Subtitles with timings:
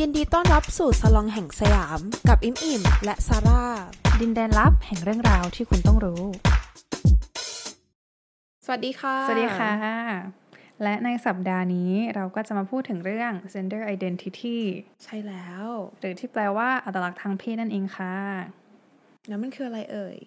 [0.00, 3.64] ยินดีต้อนรับสู่สลองแห่งสยาม กับอิมอิมและซาร่า
[4.20, 6.22] ดินแดนลับแห่งเรื่องราวที่คุณต้องรู้
[8.64, 9.72] สวัสดีค่ะ สวัสดีค่ะ
[10.82, 14.58] และในสัปดาห์นี้เราก็จะมาพูดถึงเรื่อง gender identity
[15.04, 15.66] ใช่แล้ว
[15.98, 18.16] หรือที่แปลว่าอัตลักษณ์ทางเพศนั่นเองค่ะ
[19.28, 20.18] แล้วมันคืออะไรเอ่ย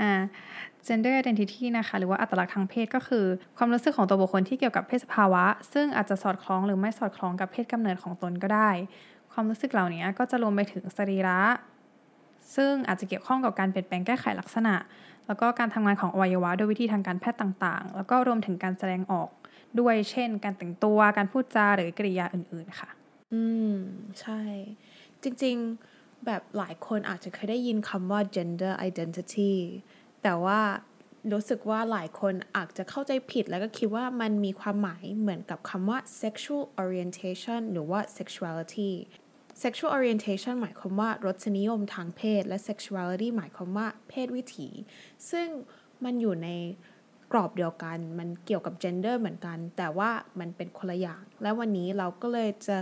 [0.00, 0.12] อ่า
[0.88, 3.24] gender identity นะคะ หรือว่าอัตลักษณ์ทางเพศก็คือ
[3.56, 8.70] ความรู้สึกของตัวบุคคลที่เกี่ยวกับเพศสภาวะ ซึ่งอาจจะสอดคล้องหรือไม่สอดคล้องกับเพศกำเนิดของตนก็ได้
[9.32, 11.40] ความรู้สึกเหล่านี้ก็จะรวมไปถึงสรีระ
[12.56, 14.74] ซึ่งอาจจะเกี่ยวข้องกับการเปลี่ยนแปลงแก้ไขลักษณะ
[15.26, 19.28] แล้วก็การทำงานของอวัยวะโดยวิธีทางการแพทย์ต่างๆ แล้วก็รวมถึงการแสดงออก
[19.80, 22.88] ด้วยเช่น การแต่งตัวการพูดจาหรือกริยาอื่นๆค่ะ
[23.32, 23.74] อืม
[24.20, 24.40] ใช่
[25.22, 25.56] จริง
[25.90, 29.54] ๆ แบบหลายคนอาจจะเคยได้ยินคำว่า gender identity
[30.22, 30.60] แต่ว่า
[31.32, 38.92] รู้สึกว่าหลายคนอาจจะเข้าใจผิดแล้วก็คิดว่ามันมีความหมายเหมือนกับคำว่า sexual orientation หรือว่า sexuality
[39.62, 44.68] sexual orientation หมายความว่ารสนิยมทางเพศ และ sexuality หมายความว่าเพศวิถี
[45.30, 45.48] ซึ่ง
[46.04, 46.48] มันอยู่ใน
[47.32, 52.76] กรอบเดียวกัน มันเกี่ยวกับ gender เหมือนกัน แต่ว่ามันเป็นคนละอย่าง และวันนี้เราก็เลยจะ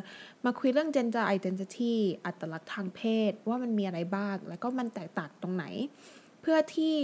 [0.44, 5.64] มาคุยเรื่อง gender identity อัตลักษณ์ทางเพศ ว่ามันมีอะไรบ้าง แล้วก็มันแตกต่างตรงไหน
[6.50, 6.96] พื่อที่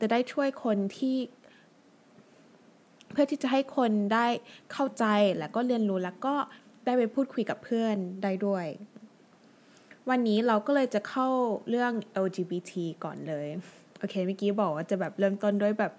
[0.00, 1.16] จะได้ช่วยคนที่
[3.12, 4.26] เพื่อที่จะให้คนได้
[4.72, 5.04] เข้าใจ
[5.38, 6.34] แล้วก็เรียนรู้แล้วก็
[6.84, 8.66] ได้ไปพูดคุยกับเพื่อนได้ด้วย
[10.10, 11.28] วันนี้เราก็เลยจะเข้า
[11.68, 11.92] เรื่อง
[12.24, 12.72] LGBT
[13.04, 13.46] ก่อนเลย
[13.98, 15.92] โอเคเมื่อกี้บอกว่าจะแบบเริ่มต้นด้วยแบบ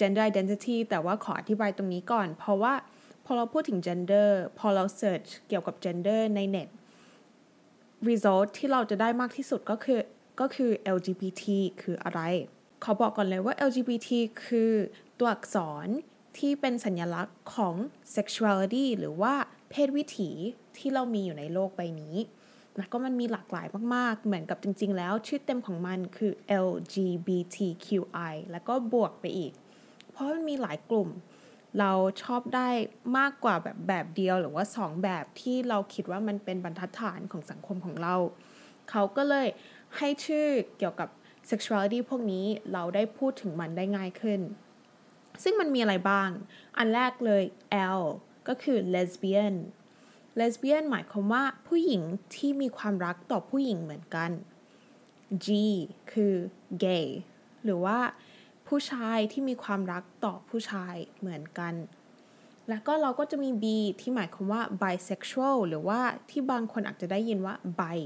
[0.00, 2.74] gender identity แต่ว่าขออธิบายตรงนี้ก่อน เพราะว่า
[3.24, 4.28] พอเราพูดถึง gender
[4.58, 6.68] พอเรา search เกี่ยวกับ gender ในเน็ต
[8.08, 9.98] result ที่เราจะได้มากที่สุดก็คือ
[10.40, 11.44] ก็คือ LGBT
[11.82, 12.20] คืออะไร
[12.84, 14.08] ขอบอกก่อนเลยว่า LGBT
[14.46, 14.72] คือ
[15.18, 15.56] ตัวอักษ
[15.86, 15.88] ร
[16.38, 17.74] ที่เป็นสัญลักษณ์ของ
[18.16, 19.34] sexuality หรือว่า
[19.70, 20.30] เพศวิถี
[20.76, 22.16] ที่เรามีอยู่ในโลกใบนี้
[22.78, 26.32] แล้วก็มันมีหลากหลายมาก ๆ เหมือนกับจริง ๆ แล้ว ชื่อเต็มของมันคือ
[26.66, 29.52] LGBTQI แล้วก็บวกไปอีก
[30.10, 31.08] เพราะมันมีหลายกลุ่ม
[31.78, 32.68] เราชอบได้
[33.18, 38.14] มากกว่าแบบแบบเดียวหรือว่าสองแบบที่เราคิดว่ามันเป็นบรรทัดฐานของสังคมของเรา
[38.90, 39.46] เขาก็เลย
[39.98, 40.48] ให้ชื่อ
[40.78, 41.08] เกี่ยวกับ
[41.50, 44.40] sexuality พวกนี้เราได้พูดถึงมันได้ง่ายขึ้น
[45.42, 46.30] ซึ่งมันมีอะไรบ้าง
[46.78, 47.42] อันแรกเลย
[47.98, 48.02] L
[48.48, 49.54] ก็คือ lesbian
[50.40, 52.02] lesbian หมายความว่าผู้หญิง
[52.36, 54.30] ที่มีความรักต่อผู้หญิงเหมือนกัน
[55.46, 55.48] G
[56.12, 56.34] คือ
[56.84, 57.06] gay
[57.64, 57.98] หรือว่า
[58.66, 61.74] ผู้ชายที่มีความรักต่อผู้ชายเหมือนกัน
[62.68, 63.64] แล้วก็เราก็จะมี B
[64.00, 67.98] ที่หมายความว่า bisexual หรือว่าที่บางคนอาจจะได้ยินว่า bi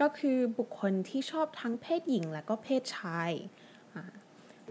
[0.00, 3.30] ก็คือบุคคลที่ชอบทั้งเพศหญิงและก็เพศชาย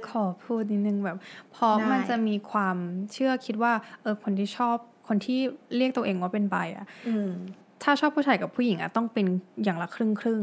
[0.10, 1.18] ขอพูดนิดนึงแบบ
[1.52, 2.78] เพราะมันจะมีความ
[3.14, 4.78] เชื่อคิดว่าเออคนที่ชอบ
[5.08, 5.40] คนที่
[5.78, 6.86] เรียกตัวเองว่าเป็นไบอะ
[7.84, 9.26] ถ้าชอบผู้ชายกับผู้หญิงอะต้องเป็น
[9.64, 10.42] อย่างละครึ่งครึ่ง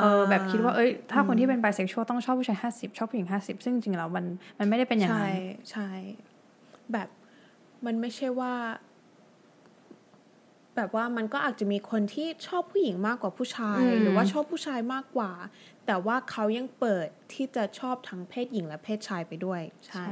[0.00, 4.24] เออแบบคิดว่าเอ้ยถ้าคนที่เป็นไบเซ็กชวลต้องชอบผู้ชายห้าสิบชอบผู้หญิงห้าสิบซึ่งจริงแล้วมัน
[4.58, 5.34] มันไม่ได้เป็นอย่างนั้นใช่
[5.70, 5.88] ใช่
[6.92, 7.08] แบบ
[7.86, 8.52] มันไม่ใช่ว่า
[10.76, 15.32] แบบว่ามันก็อาจจะมีคนที่ชอบผู้หญิงมากกว่าผู้ชาย หรือว่าชอบผู้ชายมากกว่า
[15.86, 20.06] แต่ว่าเขายังเปิดที่จะชอบทั้งเพศหญิงและเพศชายไปด้วย ใช่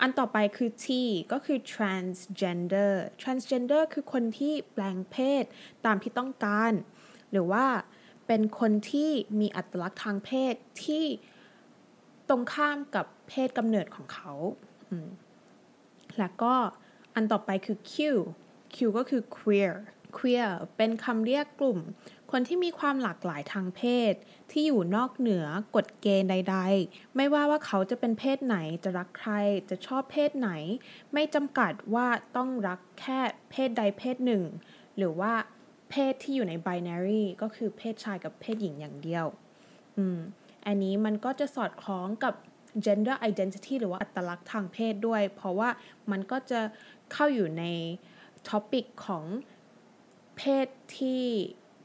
[0.00, 0.86] อันต่อไปคือ T
[1.32, 5.44] ก็คือ transgender transgender คือคนที่แปลงเพศ
[5.86, 6.72] ตามที่ต้องการ
[7.32, 7.66] หรือว่า
[8.26, 11.04] เป็นคนที่มีอัตลักษณ์ทางเพศที่
[12.28, 14.32] ตรงข้ามกับเพศกำเนิดของเขา
[16.18, 16.54] แล้วก็
[17.14, 17.94] อันต่อไปคือ Q
[18.74, 19.74] Q ก็คือ queer
[20.16, 21.78] queer เป็นคำเรียกกลุ่ม
[22.30, 24.14] คนที่มีความหลากหลายทางเพศ
[24.50, 25.46] ที่อยู่นอกเหนือ
[25.76, 26.56] กฎเกณฑ์ใด
[26.86, 29.32] ๆ ไม่ว่าว่าเขาจะเป็นเพศไหนจะรักใคร
[29.70, 30.50] จะชอบเพศไหน
[31.12, 33.20] ไม่จำกัดว่าต้องรักแค่
[33.50, 34.44] เพศใดเพศหนึ่ง
[34.96, 35.32] หรือว่า
[35.90, 39.26] เพศที่อยู่ใน binary ก็คือเพศชายกับเพศหญิงอย่างเดียว
[39.96, 40.18] อืม
[40.66, 42.34] อันนี้มันก็จะสอดคล้องกับ
[42.84, 45.68] gender identity หรือว่าอัตลักษณ์ทางเพศด้วย เพราะว่า
[46.10, 46.60] มันก็จะ
[47.12, 47.64] เข้าอยู่ใน
[48.48, 49.24] ท็อปิกของ
[50.36, 50.66] เพศ
[50.98, 51.22] ที่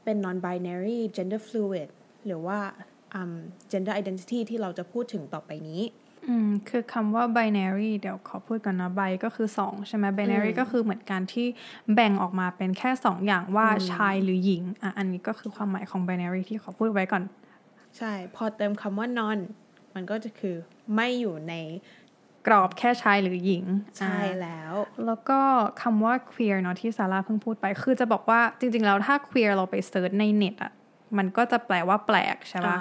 [0.04, 1.88] เป็น non binary gender fluid
[2.26, 2.58] หรือว่า
[3.18, 3.32] um,
[3.72, 5.82] gender identity ที่เราจะพูดถึงต่อไปนี้
[6.28, 11.46] อืม คือคำว่า binary เดี๋ยวขอพูดก่อนนะ bi ก็คือ 2 ใช่ไหม binary ก็คือเหมือนการที่
[11.94, 17.22] แบ่งออกมาเป็นแค่ 2 อย่างว่าชายหรือหญิง อะ อันนี้ก็คือความหมายของ binary ที่ขอพูดไว้ก่อน
[17.98, 19.38] ใช่ พอเติมคำว่า non
[19.94, 20.56] มันก็จะคือ
[20.94, 21.54] ไม่อยู่ใน
[22.46, 23.64] กรอบแค่ชายหรือหญิง
[23.98, 24.72] ใช่แล้ว
[25.06, 25.40] แล้วก็
[25.82, 30.72] คำว่า queer เนาะที่ซาร่าเพิ่งพูดไป คือจะบอกว่าจริง ๆ แล้วถ้า queer เราไปเซิร์ชในเน็ตอะ
[31.18, 32.78] มันก็จะแปลว่าแปลกใช่ปะ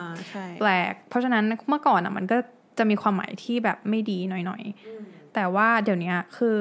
[0.59, 2.37] แปลก เพราะฉะนั้นเมื่อก่อนอะมันก็
[2.77, 6.57] จะมีความหมายที่แบบไม่ดีหน่อยๆ แต่ว่าเดี๋ยวนี้คือ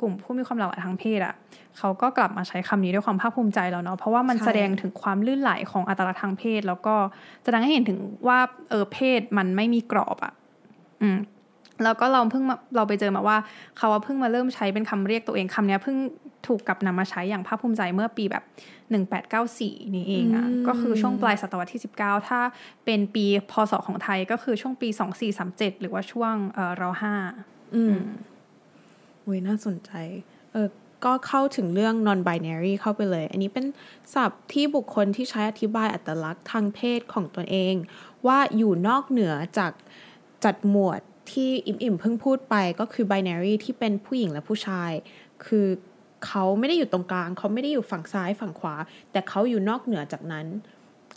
[0.00, 1.34] กลุ่มผู้มีความหลากหลายทางเพศอะ่ะ
[1.78, 6.94] เขาก็กลับมาใช้คำนี้ด้วยความภาคภูมิใจแล้วเนาะเพราะว่ามันแสดงถึงความลื่นไหลของอัตลักษณ์ทางเพศ แล้วก็
[7.44, 7.98] แสดงให้เห็นถึง
[8.28, 8.38] ว่า
[8.70, 10.32] เออเพศมันไม่มีกรอบอะ่ะ
[11.02, 11.18] อืม
[11.84, 12.44] แล้วก็เราเพิ่ง
[12.76, 13.36] เราไปเจอมาว่า
[13.78, 15.96] เขาเพิ่งมาเริ่มใช้เป็นคำเรียกตัวเองคำนี้เพิ่ง
[16.46, 18.44] ถูกกลับนำมาใช้อย่างภาคภูมิใจเมื่อปีแบบ
[19.18, 22.40] 1894 นี่เองอะ่ะก็คือช่วงปลายศตวรรษที่ 19 ถ้า
[22.84, 24.88] เป็นปีพศของไทยก็คือช่วงปี
[25.34, 27.14] 2437 หรือว่าช่วงเอ่อรห้า
[27.74, 27.96] อืม
[29.24, 29.90] อุ้ยน่าสนใจ
[30.52, 30.68] เออ
[31.04, 33.64] ก็เข้าถึงเรื่อง non binary เข้าไปเลย อันนี้เป็น
[34.14, 37.74] ศัพท์ที่บุคคลที่ใช้อธิบายอัตลักษณ์ทางเพศของตนเอง
[38.26, 39.72] ว่าอยู่นอกเหนือจาก
[40.44, 41.00] จัดหมวด
[41.32, 44.92] ที่อิมอิมเพิ่งพูดไปก็คือ binary ที่เป็นผู้หญิงและผู้ชาย
[45.46, 45.66] คือ
[46.26, 48.74] เขาไม่ได้อยู่ตรงกลาง เขาไม่ได้อยู่ฝั่งซ้ายฝั่งขวา
[49.12, 50.46] แต่เขาอยู่นอกเหนือจากนั้น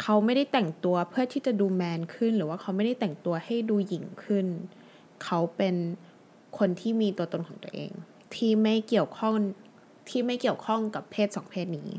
[0.01, 4.45] เขาไม่ได้แต่งตัวเพื่อที่จะดูแมนขึ้น หรือว่าเขาไม่ได้แต่งตัวให้ดูหญิงขึ้น
[5.23, 5.75] เขาเป็น
[6.57, 7.91] คนที่มีตัวตนของตัวเอง
[8.35, 9.33] ที่ไม่เกี่ยวข้อง
[10.09, 11.89] ที่ไม่เกี่ยวข้องกับเพศสองเพศนี้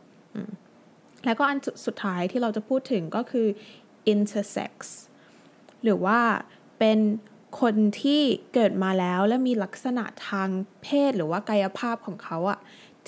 [1.24, 3.46] แล้วก็อันสุดท้ายที่เราจะพูดถึงก็คือ
[4.12, 4.74] intersex
[5.82, 6.18] หรือว่า
[6.78, 6.98] เป็น
[7.60, 8.20] คนที่
[8.54, 10.48] เกิดมาแล้วและมีลักษณะทาง
[10.82, 12.58] เพศหรือว่ากายภาพของเขาอะ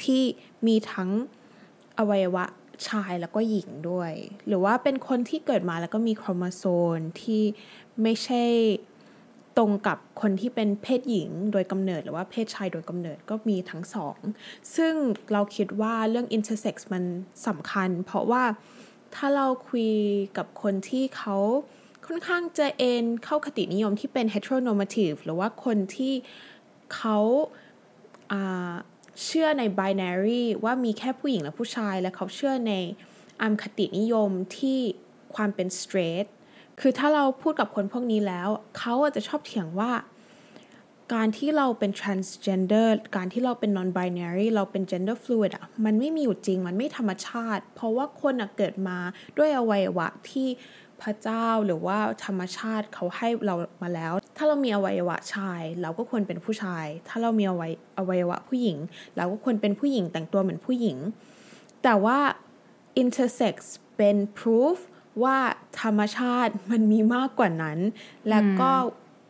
[0.02, 0.22] ที่
[0.66, 1.10] มีทั้ง
[1.98, 2.44] อวัยวะ
[2.88, 4.12] ชายแล้วก็หญิงด้วย
[4.46, 6.64] หรือว่าเป็นคนที่เกิดมาแล้วก็มีโครโมโซ
[6.96, 7.42] มที่
[8.02, 8.44] ไม่ใช่
[9.56, 14.18] ตรงกับคนที่เป็นเพศหญิงโดยกำเนิด หรือว่าเพศชายโดยกำเนิดก็มีทั้งสอง
[14.76, 14.94] ซึ่ง
[15.32, 17.04] เราคิดว่าเรื่อง intersex มัน
[17.46, 18.44] สำคัญ เพราะว่า
[19.14, 19.90] ถ้าเราคุย
[20.36, 21.36] กับคนที่เขา
[22.08, 26.14] ค่อนข้างจะเอนเข้าคตินิยมที่เป็น heteronormative หรือว่าคนที่
[26.94, 27.19] เขา
[29.25, 32.72] เชื่อใน binary ว่ามีแค่ผู้หญิงและผู้ชาย และเขาเชื่อใน
[33.43, 34.78] อัมคตินิยมที่
[35.34, 36.26] ความเป็น straight
[36.81, 39.93] คือถ้าเราพูดกับคนพวกนี้แล้ว เขาอาจจะชอบเถียงว่า
[41.14, 48.99] การที่เราเป็น transgender การที่เราเป็น non binary เราเป็น gender fluid อะมันไม่มีอยู่จริงมันไม่ธรรมชาติ เพราะว่าคนเกิดมา
[49.37, 50.49] ด้วยอวัยวะที่
[51.02, 58.78] พระเจ้าหรือว่าธรรมชาติเขาให้เรามาแล้ว ถ้าเรามีอวัยวะชาย เราก็ควรเป็นผู้ชาย ถ้าเรามีอวัยอวัยวะผู้หญิง
[59.16, 60.98] เราก็ควรเป็นผู้หญิงแต่งตัวเหมือนผู้หญิง
[61.82, 62.18] แต่ว่า
[63.02, 63.56] intersex
[63.96, 64.76] เป็น proof
[65.22, 65.36] ว่า
[65.82, 67.78] ธรรมชาติมันมีมากกว่านั้น
[68.30, 68.70] แล้วก็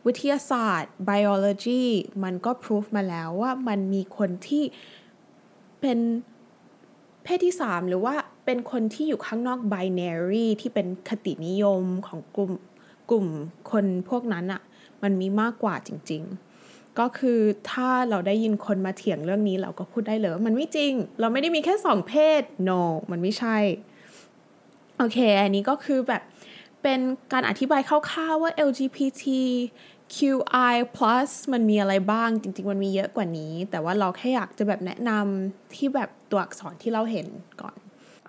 [0.07, 1.83] วิทยาศาสตร์ biology
[2.23, 4.63] มันก็พิสูจมาแล้วว่ามันมีคนที่
[5.81, 5.99] เป็น
[7.23, 8.15] เพศที่สามหรือว่า
[8.49, 12.51] เป็นคนที่อยู่ข้างนอก binary ที่เป็นคตินิยมของกลุ่ม
[13.09, 13.25] กลุ่ม
[13.71, 14.61] คนพวกนั้นอะ
[15.03, 16.23] มันมีมากกว่าจริง
[16.59, 17.39] ๆ ก็คือ
[17.71, 22.81] ถ้าเราได้ยินคนมาเถียงเรื่องนี้เราก็พูดได้เลยว่ามันไม่จริง เราไม่ได้มีแค่สองเพศ no
[23.11, 23.57] มันไม่ใช่
[24.97, 26.21] โอเค อันนี้ก็คือแบบ
[26.81, 26.99] เป็น
[27.33, 29.23] การอธิบายคร่าวๆว่า LGBT
[30.15, 37.29] QI plus มันมีอะไรบ้าง จริง ๆ มันมีเยอะกว่านี้ แต่ว่าเราแค่อยากจะแบบแนะนำที่แบบตัวอักษรที่เราเห็น
[37.63, 37.75] ก่อน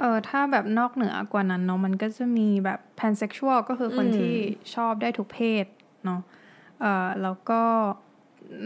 [0.01, 4.35] เออถ้าแบบนอกเหนือกว่านั้นเนาะมันก็จะมีแบบ pansexual ก็คือคนที่
[4.75, 5.65] ชอบได้ทุกเพศ
[6.05, 6.21] เนาะ
[6.81, 7.63] เออแล้วก็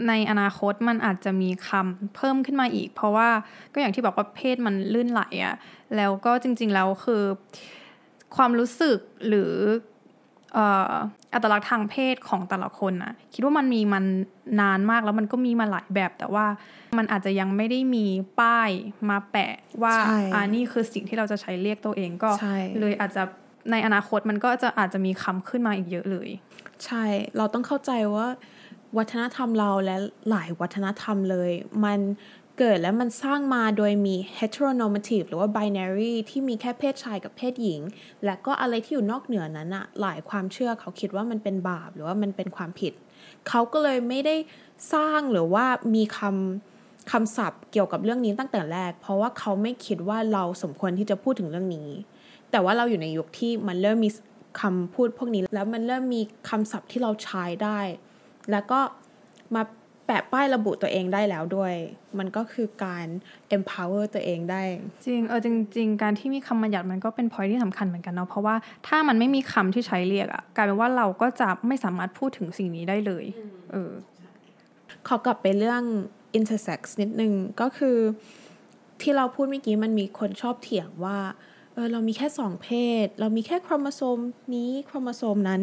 [0.07, 3.29] ในอนาคตมันอาจจะมีคำเพิ่มขึ้นมาอีก เพราะว่า
[3.73, 5.55] ก็อย่างที่บอกว่าเพศมันลื่นไหลอะ
[5.95, 7.23] แล้วก็จริง ๆ แล้วคือ
[8.35, 8.97] ความรู้สึก
[9.27, 9.51] หรือ
[11.33, 14.05] อัตลักษณ์ทางเพศของแต่ละคนนะคิดว่ามันมีมัน
[14.61, 16.45] นานมากแล้วมันก็มีมาหลายแบบ แต่ว่า
[16.97, 18.05] มันอาจจะยังไม่ได้มี
[18.39, 18.69] ป้าย
[19.09, 19.53] มาแปะ
[19.83, 19.95] ว่า
[20.33, 22.29] อ่านี่คือสิ่งที่เราจะใช้เรียกตัวเองก็
[22.79, 23.23] เลยอาจจะ
[23.71, 26.29] ในอนาคตมันก็จะอาจจะมีคำขึ้นมาอีกเยอะเลย
[26.85, 27.03] ใช่
[27.37, 28.27] เราต้องเข้าใจว่า
[28.97, 29.95] วัฒนธรรมเราและ
[30.29, 31.51] หลายวัฒนธรรมเลย
[31.83, 31.99] มัน
[32.59, 37.81] เกิดแล้วมันสร้างมาโดยมี heteronormative หรือว่า binary ที่มีแค่เพศชายกับเพศหญิง
[38.25, 42.93] และก็อะไรที่อยู่นอกเหนือนั้นอะหลายความเชื่อเขาคิดว่ามันเป็นบาปหรือว่ามันเป็นความผิด
[43.49, 44.35] เขาก็เลยไม่ได้
[44.93, 51.89] สร้างหรือว่ามีคำคำศัพท์เกี่ยวกับเรื่องนี้ตั้งแต่แรก เพราะว่าเขาไม่คิดว่าเราสมควรที่จะพูดถึงเรื่องนี้
[52.51, 54.09] แต่ว่าเราอยู่ในยุคที่มันเริ่มมี
[54.61, 57.79] คำพูดพวกนี้ แล้วมันเริ่มมีคำศัพท์ที่เราใช้ได้
[58.51, 58.79] แล้วก็
[59.55, 59.63] มา
[60.05, 61.73] แปะป้ายระบุตัวเองได้แล้วด้วย
[62.17, 63.07] มันก็คือการ
[63.55, 64.63] empower ตัวเองได้
[65.03, 65.47] จริง เออจ
[65.77, 68.55] ริง ๆ การที่มีคำบัญญัติมันก็เป็น point ที่สำคัญเหมือนกันเนาะ เพราะว่า
[68.87, 73.25] ถ้ามันไม่มีคำที่ใช้เรียกอะกลายเป็นว่าเราก็จะไม่สามารถพูดถึงสิ่งนี้ได้เลย
[73.71, 73.91] เออ
[75.07, 75.83] ขอกลับไปเรื่อง
[76.37, 77.97] intersex นิดนึง ก็คือ
[79.01, 81.17] ที่เราพูดเมื่อกี้มันมีคนชอบเถียงว่า
[81.73, 82.67] เออเรามีแค่สองเพ
[83.05, 84.19] ศ เรามีแค่โครโมโซม
[84.55, 85.61] นี้โครโมโซมนั้น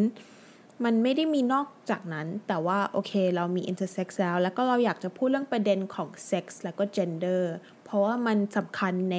[0.85, 7.43] มันไม่ได้มีนอกจากนั้น แต่ว่าโอเคเรามี intersex แล้ว แล้วก็เราอยากจะพูดเรื่องประเด็นของ sex แล้วก็ gender
[7.85, 9.17] เพราะว่ามันสำคัญใน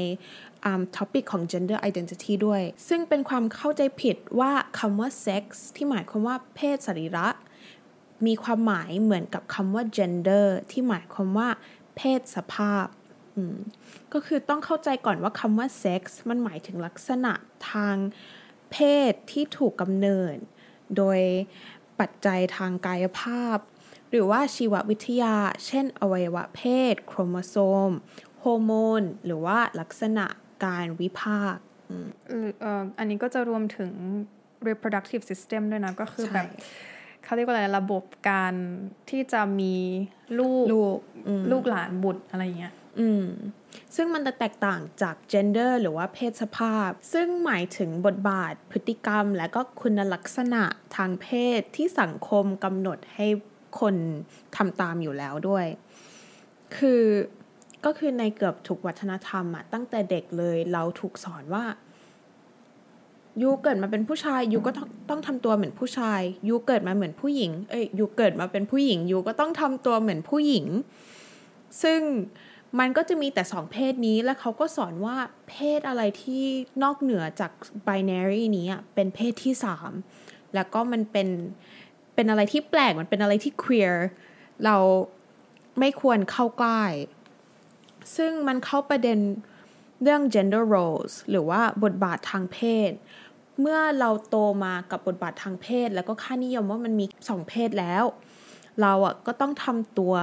[0.96, 5.44] topic ของ gender identity ด้วย ซึ่งเป็นความเข้าใจผิดว่าคำว่า sex
[5.76, 7.28] ที่หมายความว่าเพศสรีระ
[8.26, 11.50] มีความหมายเหมือนกับคำว่า gender ที่หมายความว่า
[11.98, 12.86] เพศสภาพ
[14.14, 17.34] ก็คือต้องเข้าใจก่อนว่าคำว่าเซ็กส์มันหมายถึงลักษณะ
[17.72, 17.96] ทาง
[18.72, 18.78] เพ
[19.12, 20.38] ศที่ถูกกำเนิด
[20.98, 21.20] โดย
[22.00, 23.58] ปัจจัยทางกายภาพ
[24.10, 25.36] หรือว่าชีววิทยา
[25.66, 26.62] เช่น อวัยวะเพ
[26.94, 27.56] ศ โครโมโซ
[27.90, 27.92] ม
[28.40, 30.26] โฮอร์โมน หรือว่าลักษณะ
[30.66, 31.56] กายวิภาค
[32.98, 33.92] อันนี้ก็จะรวมถึง
[34.68, 36.48] reproductive system ด้วยนะ ก็คือแบบ
[37.24, 38.54] เขาเรียกว่าอะไรระบบการ
[39.10, 39.76] ที่จะมี
[40.40, 40.98] ลูก ลูก
[41.52, 43.26] ลูกหลานบุตรอะไรเงี้ย อืม
[43.96, 50.64] ซึ่งมันจะแตกต่างจาก gender หรือว่าเพศสภาพ ซึ่งหมายถึงบทบาท พฤติกรรม และก็คุณลักษณะ
[50.96, 51.28] ทางเพ
[51.60, 53.28] ศที่สังคมกำหนดให้
[53.80, 53.96] คน
[54.56, 55.66] ทำตามอยู่แล้วด้วย
[56.76, 57.04] คือ
[57.86, 61.66] ก็คือในเกือบทุกวัฒนธรรมอะตั้งแต่เด็กเลยเราถูกสอนว่า
[63.42, 70.66] you เกิดมาเป็นผู้ชาย you ก็ต้องต้องทำตัวเหมือนผู้ชาย you เกิดมาเหมือนผู้หญิง เอ้ย you เกิดมาเป็นผู้หญิง you ก็ต้องทำตัวเหมือนผู้หญิง
[71.84, 72.02] ซึ่ง
[72.80, 75.16] มันก็จะมีแต่สองเพศนี้แล้วเขาก็สอนว่า
[75.50, 76.44] เพศอะไรที่
[76.84, 77.52] นอกเหนือจาก
[77.88, 79.92] binary นี้เป็นเพศที่สาม
[80.56, 81.28] แล้วก็มันเป็น
[82.16, 83.96] เป็นอะไรที่แปลกมันเป็นอะไรที่ queer
[84.66, 84.78] เรา
[85.80, 86.84] ไม่ควรเข้าใกล้
[88.16, 89.20] ซึ่งมันเข้าประเด็น
[90.02, 92.92] เรื่อง gender roles หรือว่าบทบาททางเพศ
[93.62, 98.04] เมื่อเราโตมากับบทบาททางเพศ แล้วก็ค่านิยมว่ามันมีสองเพศแล้ว
[98.82, 100.16] เราอะก็ต้องทำตัว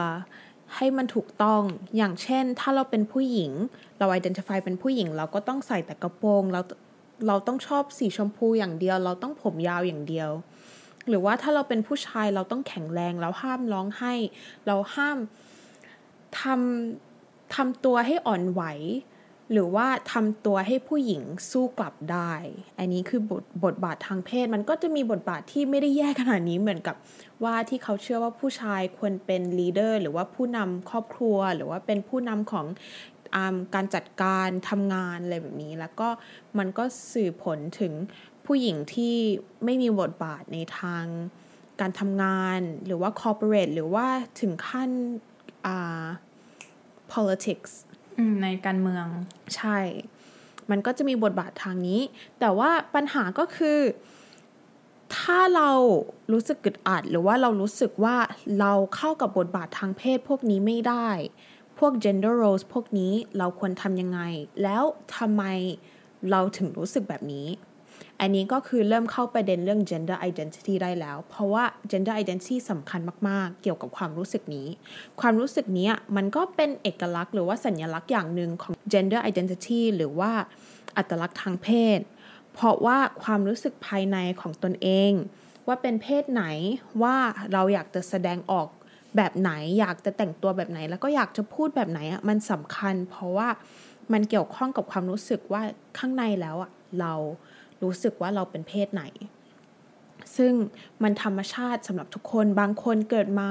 [0.76, 1.62] ให้มันถูกต้อง
[1.96, 3.52] อย่างเช่น ถ้าเราเป็นผู้หญิง
[3.98, 6.60] เรา identify เป็นผู้หญิง เราก็ต้องใส่แต่กระโปรงเรา
[7.28, 10.30] เราต้องชอบสีชมพูอย่างเดียว เราต้องผมยาวอย่างเดียว
[11.08, 14.14] หรือว่าถ้าเราเป็นผู้ชายเราต้องแข็งแรงเราห้ามร้องไห้
[14.66, 15.18] เราห้าม
[16.40, 18.62] ทำทำตัวให้อ่อนไหว
[19.52, 22.32] หรือว่าทำตัวให้ผู้หญิงสู้กลับได้
[22.78, 26.96] อันนี้คือบทบทบาททางเพศ มันก็จะมีบทบาทที่ไม่ได้แย่ขนาดนี้เหมือนกับ
[27.44, 32.66] ว่าที่เขาเชื่อว่าผู้ชายควรเป็น leader หรือว่าผู้นำครอบครัว หรือว่าเป็นผู้นำของเอ่
[33.34, 33.36] อ
[33.74, 36.08] การจัดการทำงานอะไรแบบนี้ แล้วก็
[36.58, 37.92] มันก็ส่งผลถึง
[38.46, 39.16] ผู้หญิงที่
[39.64, 41.04] ไม่มีบทบาทในทาง
[41.80, 44.06] การทำงาน หรือว่า corporate หรือว่า
[44.40, 44.90] ถึงขั้น
[47.14, 47.72] politics
[48.42, 49.06] ในการเมือง
[49.56, 49.78] ใช่
[50.70, 52.00] มันก็จะมีบทบาททางนี้
[52.40, 53.78] แต่ว่าปัญหาก็คือ
[55.16, 55.70] ถ้าเรา
[56.32, 58.16] รู้สึกกึดอัด หรือว่าเรารู้สึกว่า
[58.60, 61.08] เราเข้ากับบทบาททางเพศพวกนี้ไม่ได้
[61.78, 64.20] พวก gender roles พวกนี้เราควรทำยังไง
[64.62, 64.82] แล้ว
[65.16, 65.42] ทำไม
[66.30, 67.46] เราถึงรู้สึกแบบนี้
[68.20, 74.68] อันนี้ก็คือเริ่มเข้าประเด็นเรื่อง gender identity ได้แล้ว เพราะว่า gender identity สำคัญมาก ๆ เกี่ยวกับความรู้สึกนี้
[75.20, 80.32] ความรู้สึกนี้มันก็เป็นเอกลักษณ์หรือว่าสัญลักษณ์อย่างหนึ่งของ gender identity หรือว่า
[80.96, 82.00] อัตลักษณ์ทางเพศ
[82.54, 85.12] เพราะว่าความรู้สึกภายในของตนเอง
[85.66, 86.44] ว่าเป็นเพศไหน
[87.02, 87.16] ว่า
[87.52, 88.68] เราอยากจะแสดงออก
[89.16, 93.48] แบบไหนอยากจะแต่งตัวแบบไหน แล้วก็อยากจะพูดแบบไหนอะมันสำคัญ เพราะว่า
[94.12, 95.62] มันเกี่ยวข้องกับความรู้สึกว่า
[95.98, 97.14] ข้างในแล้วอะเรา
[97.82, 99.04] รู้สึกว่าเราเป็นเพศไหน
[100.36, 100.52] ซึ่ง
[101.02, 103.50] มันธรรมชาติสำหรับทุกคนบางคนเกิดมา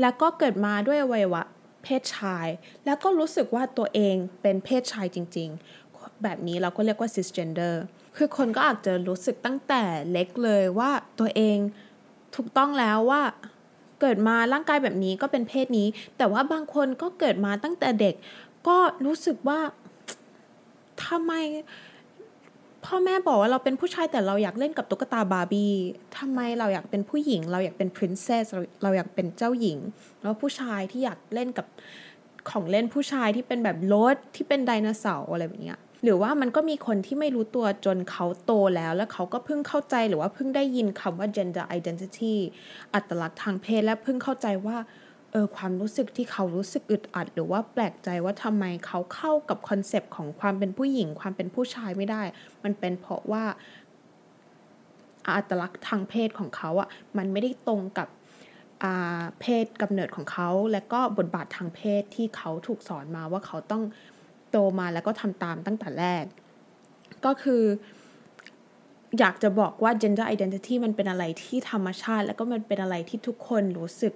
[0.00, 1.42] แล้วก็เกิดมาด้วยวัยวะ
[1.84, 2.46] เพศชาย
[2.84, 5.48] แล้วก็รู้สึกว่าตัวเองเป็นเพศชายจริง
[5.86, 7.74] ๆ แบบนี้เราก็เรียกว่า cisgender
[8.16, 9.82] คือคนก็อาจจะรู้สึกตั้งแต่
[10.12, 11.58] เล็กเลยว่าตัวเอง
[12.36, 13.22] ถูกต้องแล้วว่า
[14.00, 18.14] เกิดมาร่างกายแบบนี้ก็เป็นเพศนี้ แต่ว่าบางคนก็เกิดมาตั้งแต่เด็ก
[18.68, 19.60] ก็รู้สึกว่า
[21.04, 21.32] ทำไม
[22.84, 25.72] พ่อแม่บอกว่าเราเป็นผู้ชายแต่เราอยากเล่นกับตุ๊กตาบาร์บี้
[26.18, 28.46] ทำไมเราอยากเป็นผู้หญิง เราอยากเป็นพรินเซส
[28.82, 29.78] เราอยากเป็นเจ้าหญิง
[30.22, 31.66] แล้วผู้ชายที่อยากเล่นกับ
[32.50, 42.36] ของเล่นผู้ชายที่เป็นแบบรถที่เป็นไดโนเสาร์อะไรแบบนี้หรือว่ามันก็มีคนที่ไม่รู้ตัวจนเขาโตแล้ว แล้วเขาก็เพิ่งเข้าใจหรือว่าเพิ่งได้ยินคำว่า gender identity
[42.94, 44.76] อัตลักษณ์ทางเพศและเพิ่งเข้าใจว่า
[45.32, 52.22] เออความรู้สึกที่เขารู้สึกอึดอัด หรือว่าแปลกใจว่าทำไมเขาเข้ากับ concept ของความเป็นผู้หญิง ความเป็นผู้ชายไม่ได้
[52.64, 53.44] มันเป็นเพราะว่า
[55.26, 58.08] อัตลักษณ์ทางเพศของเขาอะ่ะมันไม่ได้ตรงกับ
[59.40, 63.82] เพศกำเนิดของเขา และก็บทบาททางเพศที่เขาถูกสอนมาว่าเขาต้อง
[64.50, 66.24] โตมาแล้วก็ทำตามตั้งแต่แรก
[67.24, 67.62] ก็คือ
[69.18, 74.14] อยากจะบอกว่า gender identity มันเป็นอะไรที่ธรรมชาติ แล้วก็มันเป็นอะไรที่ทุกคนรู้สึก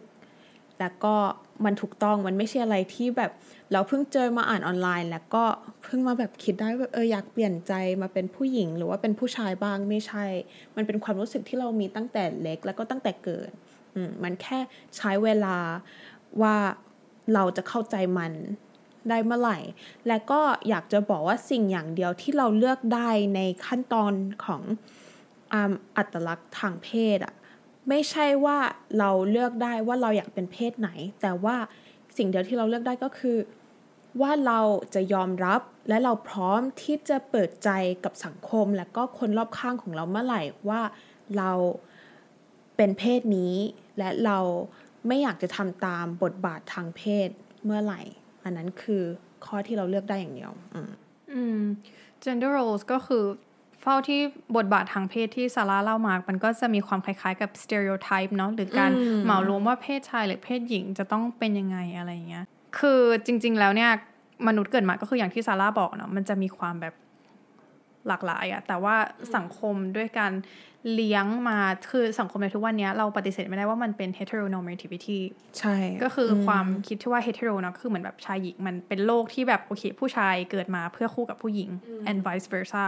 [0.81, 1.15] แล้วก็
[1.65, 3.31] มันถูกต้องมันไม่ใช่อะไรที่แบบ
[3.73, 5.45] เราเพิ่งเจอมาอ่านออนไลน์ แล้วก็
[5.83, 10.25] เพิ่งมาแบบคิดได้แบบเอออยากเปลี่ยนใจมาเป็นผู้หญิง หรือว่าเป็นผู้ชายบ้างไม่ใช่
[10.77, 13.51] มันเป็นความรู้สึกที่เรามีตั้งแต่เล็กแล้วก็ตั้งแต่เกิด
[13.95, 14.59] อืมมันแค่
[14.97, 15.57] ใช้เวลา
[16.43, 16.57] ว่า
[17.35, 18.33] เราจะเข้าใจมัน
[19.09, 19.59] ได้เมื่อไหร่
[20.09, 24.13] และก็อยากจะบอกว่าสิ่งอย่างเดียวที่เราเลือกได้ในขั้นตอน
[24.45, 24.63] ของ
[25.97, 27.35] อัตลักษณ์ทางเพศอะ
[27.89, 28.59] ไม่ใช่ว่า
[28.99, 30.91] เราเลือกได้ว่าเราอยากเป็นเพศไหน
[31.23, 31.57] แต่ว่า
[32.17, 33.39] สิ่งเดียวที่เราเลือกได้ก็คือ
[34.21, 34.61] ว่าเรา
[34.95, 37.71] จะยอมรับและเราพร้อมที่จะเปิดใจ
[38.05, 40.81] กับสังคม และก็คนรอบข้างของเราเมื่อไหร่ว่า
[41.39, 41.51] เรา
[42.77, 43.55] เป็นเพศนี้
[43.99, 44.39] และเรา
[45.07, 47.29] ไม่อยากจะทำตามบทบาททางเพศ
[47.65, 48.01] เมื่อไหร่
[48.45, 49.03] อันนั้นคือ
[49.47, 50.91] ข้อที่เราเลือกได้อย่างเดียว อืม
[51.33, 51.61] อม
[52.25, 53.25] gender roles ก็คือ
[53.83, 54.21] เฝ้าที่
[54.57, 58.91] บทบาททางเพศที่ซาร่าเล่ามา มันก็จะมีความคล้ายๆกับ stereotype เนาะหรือการ
[59.25, 62.45] เหมารวมว่าเพศชายหรือเพศหญิงจะต้องเป็นยังไงอะไรอย่างเงี้ย
[62.79, 63.91] คือจริง ๆ แล้วเนี่ย
[64.49, 66.95] มนุษย์เกิดมาก็คืออย่างที่ซาร่าบอกเนาะมันจะมีความแบบ
[68.09, 68.97] หลากหลายอะแต่ว่า
[69.37, 70.33] สังคมด้วยการ
[70.95, 71.59] เลี้ยงมา
[71.91, 75.21] คือสังคมในทุกวันนี้เราปฏิเสธไม่ได้ว่ามันเป็น heteronormativity
[75.59, 81.71] ใช่ ก็คืออความคิดที่ว่า hetero เนอะคือเหมือนแบบชายหญิง มันเป็นโลกที่แบบโอเค ผู้ชายเกิดมาเพื่อคู่กับผู้หญิง
[82.11, 82.85] and vice versa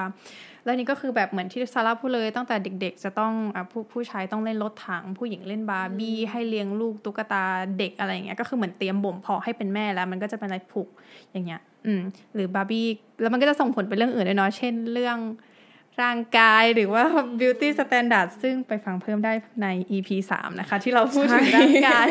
[0.65, 7.45] แล้วนี่ก็คือแบบเหมือนที่ซาร่าพูดเลยตั้งแต่เด็กๆ จะต้องอะผู้ผู้ชายต้องเล่นรถถัง ผู้หญิงเล่นบาร์บี้ให้เลี้ยงลูกตุ๊กตา
[7.79, 10.89] เด็กอะไรอย่างเงี้ยก็คือเหมือนเตรียมบ่มเพาะให้เป็นแม่แล้ว มันก็จะเป็นอะไรผูก
[11.33, 12.03] อย่างเงี้ยอืม
[12.35, 12.87] หรือบาร์บี้
[13.21, 15.19] แล้วมันก็จะส่งผลไปเรื่องอื่นด้วยเนาะเช่นเรื่อง
[16.03, 17.05] ร่างกายหรือว่า
[17.41, 22.09] beauty standard ซึ่งไปฟังเพิ่มได้ใน EP 3นะคะ ที่เราพูดถึงร่างกาย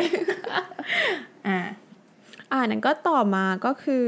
[1.46, 1.58] อ่า
[2.52, 4.04] อ่านั้นก็ต่อมาก็คือ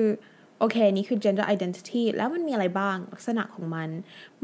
[0.58, 3.88] โอเค นี่คือ gender identity แล้วมันมีอะไรบ้างลักษณะของมัน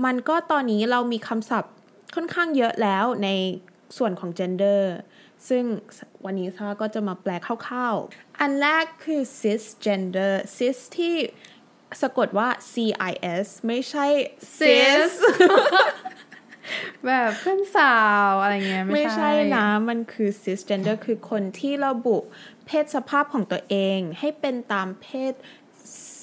[0.04, 1.72] มันก็ตอนนี้เรามีคำศัพท์
[2.14, 3.28] ค่อนข้างเยอะแล้วใน
[3.96, 4.82] ส่วนของ gender
[5.48, 5.64] ซึ่ง
[6.24, 11.14] วันนี้ซาก็จะมาแปลคร่าวๆ อันแรกคือ cisgender cis ที่
[12.02, 12.74] สะกดว่า C
[13.10, 13.12] I
[13.44, 14.06] S ไม่ใช่
[14.56, 15.12] cis
[17.04, 17.96] แบบเพื่อนสา
[18.28, 22.16] วอะไรเงี้ยไม่ใช่นะ มันคือ cisgender คือคนที่ระบุ
[22.66, 25.32] เพศสภาพของตัวเอง ให้เป็นตามเพศ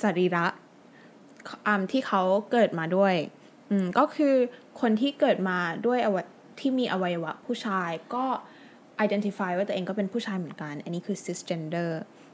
[0.02, 0.46] สรีระ
[1.68, 3.16] อมที่เขาเกิดมาด้วย
[3.70, 4.36] อืมก็คือ
[4.82, 6.26] คนที่เกิดมาด้วยอวัย
[6.60, 8.26] ที่มีอวัยวะผู้ชายก็
[9.06, 11.92] identify ว่าตัวเองก็เป็นผู้ชายเหมือนกัน อันนี้คือ cisgender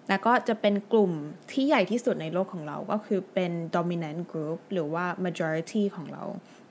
[0.10, 1.12] แล้วก็จะเป็นกลุ่ม
[1.52, 6.24] ที่ใหญ่ที่สุดในโลกของเราก็คือเป็น dominant group หรือว่า majority ของเรา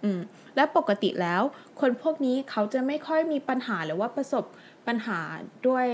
[0.03, 0.21] อืม
[0.57, 1.43] และปกติแล้ว
[1.81, 4.45] คนพวกนี้เขาจะไม่ค่อยมีปัญหาหรือว่าประสบ
[4.87, 5.21] ปัญหา
[5.69, 5.87] ด้วย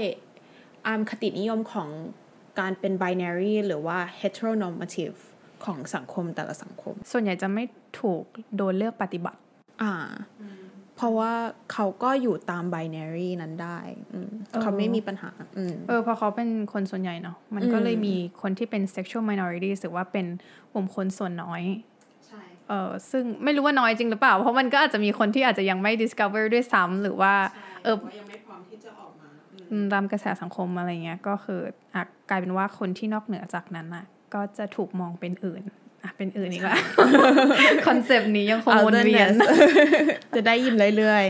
[0.87, 1.88] อามคตินิยมของ
[2.58, 5.16] การเป็น binary หรือว่า heteronormative
[5.64, 7.64] ของสังคมแต่ละสังคม ส่วนใหญ่จะไม่
[8.00, 8.22] ถูก
[8.56, 9.40] โดนเลือกปฏิบัติ
[9.82, 9.92] อ่า
[10.96, 11.32] เพราะว่า
[11.72, 13.78] เขาก็อยู่ตาม binary นั้นได้
[14.12, 20.26] อืมเออเขาไม่มีปัญหาอืมเออเพราะเขาเป็นคนส่วนใหญ่เนาะมันก็เลยมีคนที่เป็น sexual minority หรือว่าเป็น
[20.72, 21.62] กลุ่มคนส่วนน้อย
[22.26, 27.34] ใช่เออซึ่งไม่รู้ว่าน้อยจริงหรือเปล่า เพราะมันก็อาจจะมีคนที่อาจจะยังไม่ discover ด้วยซ้ำหรือว่า
[27.84, 28.39] เออยังไม่พร้อมที่จะออกมาอืม
[29.92, 31.61] ตามกระแสสังคมอะไรเงี้ยก็คือ
[31.94, 34.04] อะกลายเป็นว่าคนที่นอกเหนือจากนั้นน่ะ
[34.35, 35.62] ก็จะถูกมองเป็นอื่น
[36.02, 36.80] อะเป็นอื่นอีกแล้ว
[37.87, 39.30] concept นี้ยังคงวนเวียน
[40.35, 41.24] จะได้ยินเรื่อย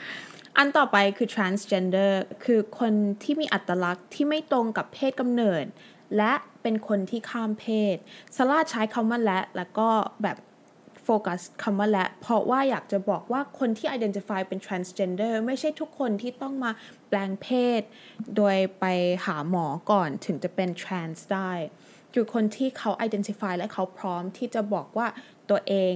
[0.00, 2.12] ๆ อันต่อไปคือ transgender
[2.44, 5.64] คือคนที่มีอัตลักษณ์ที่ไม่ตรงกับเพศกำเนิด
[6.16, 7.96] และเป็นคนที่ข้ามเพศ
[8.36, 9.88] สลาใช้คำว่าและแล้วก็
[10.22, 10.36] แบบ
[11.04, 16.70] โฟกัสคำว่าและ เพราะว่าอยากจะบอกว่าคนที่ identify เป็น transgender ไม่ใช่ทุกคนที่ต้องมา
[17.08, 17.48] แปลงเพ
[17.80, 17.82] ศ
[18.36, 18.84] โดยไป
[19.26, 21.52] หาหมอก่อนถึงจะเป็น trans ได้
[22.12, 25.06] คือคนที่เขา identify และเขาพร้อมที่จะบอกว่า
[25.50, 25.94] ตัวเอง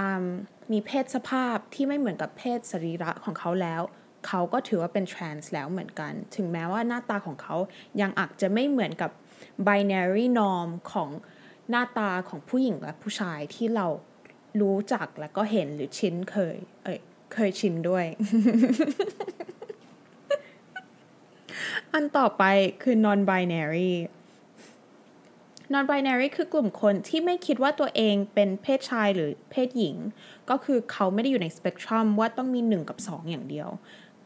[0.00, 0.24] อืม
[0.72, 3.82] มีเพศสภาพที่ไม่เหมือนกับเพศสรีระของเขาแล้ว
[4.26, 7.56] เขาก็ถือว่าเป็น trans แล้วเหมือนกัน ถึงแม้ว่าหน้าตาของเขา
[8.00, 9.10] ยังอาจจะไม่เหมือนกับ
[9.66, 11.10] binary norm ของ
[11.70, 13.86] หน้าตาของผู้หญิงและผู้ชายที่เรา
[14.60, 16.98] รู้จักและก็เห็นหรือชินเคย เอ้ย
[17.34, 18.04] เคยชินด้วย
[21.92, 22.44] อันต่อไป
[22.82, 23.92] คือ non binary
[25.72, 29.96] non binary คือกลุ่มคนที่ไม่คิดว่าตัวเองเป็นเพศชายหรือเพศหญิง
[30.50, 33.68] ก็คือเขาไม่ได้อยู่ในสเปกตรัมว่าต้องมี 1 กับ 2 อย่างเดียว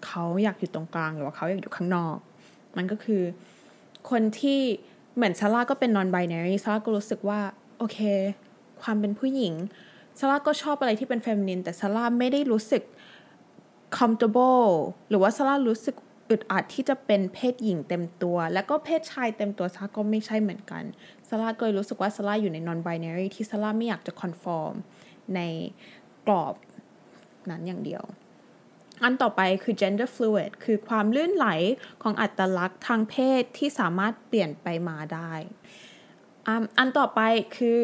[0.06, 2.16] เขาอยากอยู่ตรงกลางหรือว่าเขาอยากอยู่ข้างนอก
[2.76, 3.22] มันก็คือ
[4.10, 4.60] คนที่
[5.16, 7.40] เหมือนซาร่าก็เป็น non binary ซาร่าก็รู้สึกว่า
[7.78, 7.98] โอเค
[8.82, 9.54] ความเป็นผู้หญิง
[10.18, 12.82] ซาร่าก็ชอบอะไรที่เป็น feminine แต่ซาร่าไม่ได้รู้สึก
[13.98, 14.68] comfortable
[15.08, 15.96] หรือว่าซาร่ารู้สึก
[16.30, 20.84] อึดอัดที่จะเป็นเพศหญิงเต็มตัว แล้วก็เพศชายเต็มตัวซาร่าก็ไม่ใช่เหมือนกัน
[21.28, 24.74] ซาร่าก็เลยรู้สึกว่าซาร่าอยู่ใน non binary ที่ซาร่าไม่อยากจะ conform
[25.34, 25.40] ใน
[26.26, 26.54] กรอบ
[27.50, 28.04] นั้นอย่างเดียว
[29.02, 31.48] อันต่อไปคือ gender fluid คือความลื่นไหล
[32.02, 35.32] ของอัตลักษณ์ทางเพศที่สามารถเปลี่ยนไปมาได้
[36.78, 37.20] อันต่อไป
[37.56, 37.80] คือ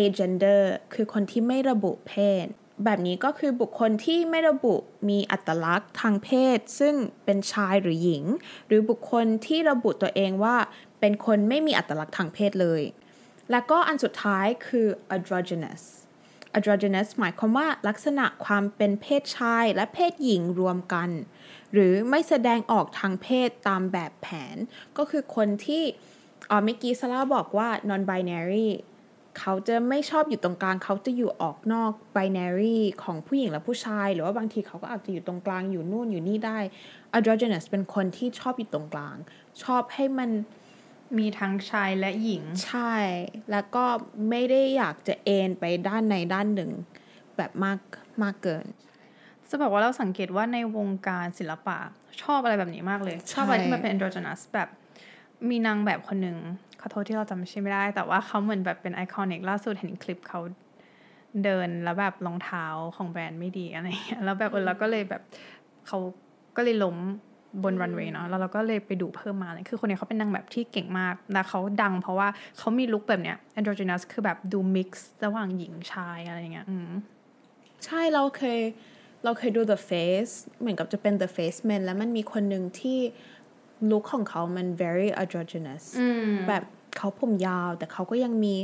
[0.00, 0.62] agender
[0.94, 2.46] คือคนที่ไม่ระบุเพศ
[2.84, 4.74] แบบนี้ก็คือบุคคลที่ไม่ระบุ
[5.08, 8.24] มีอัตลักษณ์ทางเพศ ซึ่งเป็นชายหรือหญิง
[8.66, 10.56] หรือบุคคลที่ระบุตัวเองว่า
[11.00, 12.82] เป็นคนไม่มีอัตลักษณ์ทางเพศเลย
[13.50, 15.82] แล้วก็อันสุดท้ายคือ androgynous
[16.56, 21.10] androgynous หมายความว่าลักษณะความเป็นเพศชายและเพศหญิงรวมกัน
[21.72, 24.56] หรือไม่แสดงออกทางเพศตามแบบแผน
[24.98, 25.82] ก็คือคนที่
[26.50, 28.68] อ๋อเมื่อกี้ซาร่าบอกว่า non binary
[29.38, 36.58] เขาจะไม่ชอบอยู่ตรงกลาง เขาจะอยู่ออกนอก binary ของผู้หญิงและผู้ชาย หรือว่าบางทีเขาก็อาจจะอยู่ตรงกลางอยู่นู่นอยู่นี่ได้
[37.16, 39.16] androgynous เป็นคนที่ชอบอยู่ตรงกลาง
[39.62, 40.30] ชอบให้มัน
[41.18, 42.94] มีทั้งชายและหญิง ใช่
[43.50, 43.84] แล้วก็
[44.30, 46.70] ไม่ได้อยากจะเอนไปด้านในด้านหนึ่ง
[47.36, 47.78] แบบมาก
[48.22, 48.66] มากเกิน
[49.48, 51.78] จะบอกว่าเราสังเกตว่าในวงการศิลปะ
[52.22, 54.68] ชอบอะไรแบบนี้มากเลย ชอบอะไรที่มันเป็น androgynous แบบ
[55.50, 56.36] มีนางแบบคนหนึ่ง
[56.84, 60.40] ขอโทษที่เราจำชื่อไม่ได้ แต่ว่าเขาเหมือนแบบเป็นไอคอนิกล่าสุดเห็นคลิปเขา
[61.44, 62.66] เดินแล้วแบบรองเท้า
[62.96, 65.22] ของแบรนด์ไม่ดีอะไรเงี้ยแล้วแบบเออเราก็เลยแบบ
[65.86, 65.98] เขา
[66.56, 66.96] ก็เลยล้ม
[67.64, 74.90] บนรันเวย์เนาะแล้วเราก็เลยไปดูเพิ่มมาเลยคือคนนี้เขาเป็นนางแบบที่เก่งมากและเขาดังเพราะว่าเขามีลุคแบบเนี้ย androgynous คือแบบดู mix
[75.24, 76.90] ระหว่างหญิงชายอะไรเงี้ยอืม
[77.84, 78.60] ใช่เราเคย
[79.24, 82.98] เราเคยดู The Face เหมือนกับจะเป็น The Face Man แล้วมันมีคนหนึ่งที่
[83.90, 85.84] ลุคของเขามัน very androgynous
[86.48, 86.64] แบบ
[86.96, 88.56] เขาผมยาว แต่เขาก็ยังมี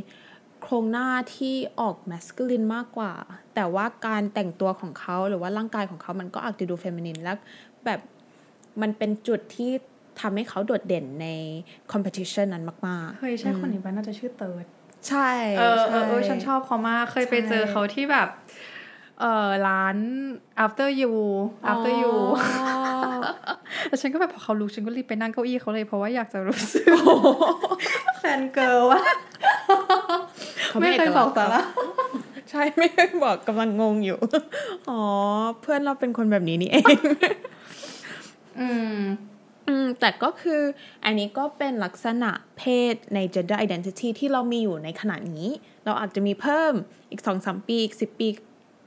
[0.62, 3.12] โครงหน้าที่ออก masculine มากกว่า
[3.54, 7.37] แต่ว่าการแต่งตัวของเขาหรือว่าร่างกายของเขามันก็อาจจะดู feminine แล้ว
[7.85, 8.00] แบบ
[8.81, 9.70] มันเป็นจุดที่
[10.20, 11.26] ทำให้เขาโดดเด่นใน
[11.92, 15.28] competition นั้นมากเฮ้ยใช่คนนี้ป่ะน่าจะชื่อเติร์ดๆใช่
[15.59, 18.28] เออเออเออใฉันชอบเขามาก เคยไปใช่เจอเขาที่แบบ
[19.20, 19.96] เออร้าน
[20.64, 21.12] after you
[21.70, 22.12] after you
[23.88, 26.85] แล้วฉันก็แบบพอเขาลุกฉันก็รีบไปนั่งเก้าอี้เขาเลยเพราะว่าอยากจะรู้สึก
[28.18, 29.00] แฟนเกิร์ลว่า
[30.68, 31.62] เขาไม่เคยบอกสาระ
[32.50, 34.18] ใช่ไม่เคยบอกกำลังงงอยู่
[34.90, 35.00] อ๋อ
[35.61, 36.96] เพื่อนเราเป็นคนแบบนี้นี่เอง
[38.61, 39.00] อืม
[39.68, 40.62] อืม แต่ก็คือ
[41.04, 45.46] อันนี้ก็เป็นลักษณะเพศใน gender identity ที่เรามีอยู่ในขณะนี้
[45.85, 46.72] เราอาจจะมีเพิ่ม
[47.11, 48.28] อีกสองสามปี อีกสิบปี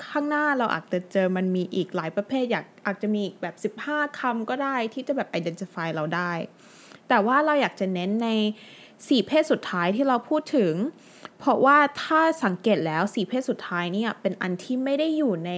[0.08, 6.32] ข้างหน้าเราอาจจะเจอมันมีอีกหลายประเภทอยากอาจจะมีอีกแบบ 15คำก็ได้ที่จะแบบ identify เราได้
[7.10, 8.30] แต่ว่าเราอยากจะเน้นใน
[9.08, 10.74] สี่เพศสุดท้ายที่เราพูดถึง
[11.40, 15.52] เพราะว่าถ้าสังเกตแล้วสี่เพศสุดท้ายเนี่ยเป็นอันที่ไม่ได้อยู่ใน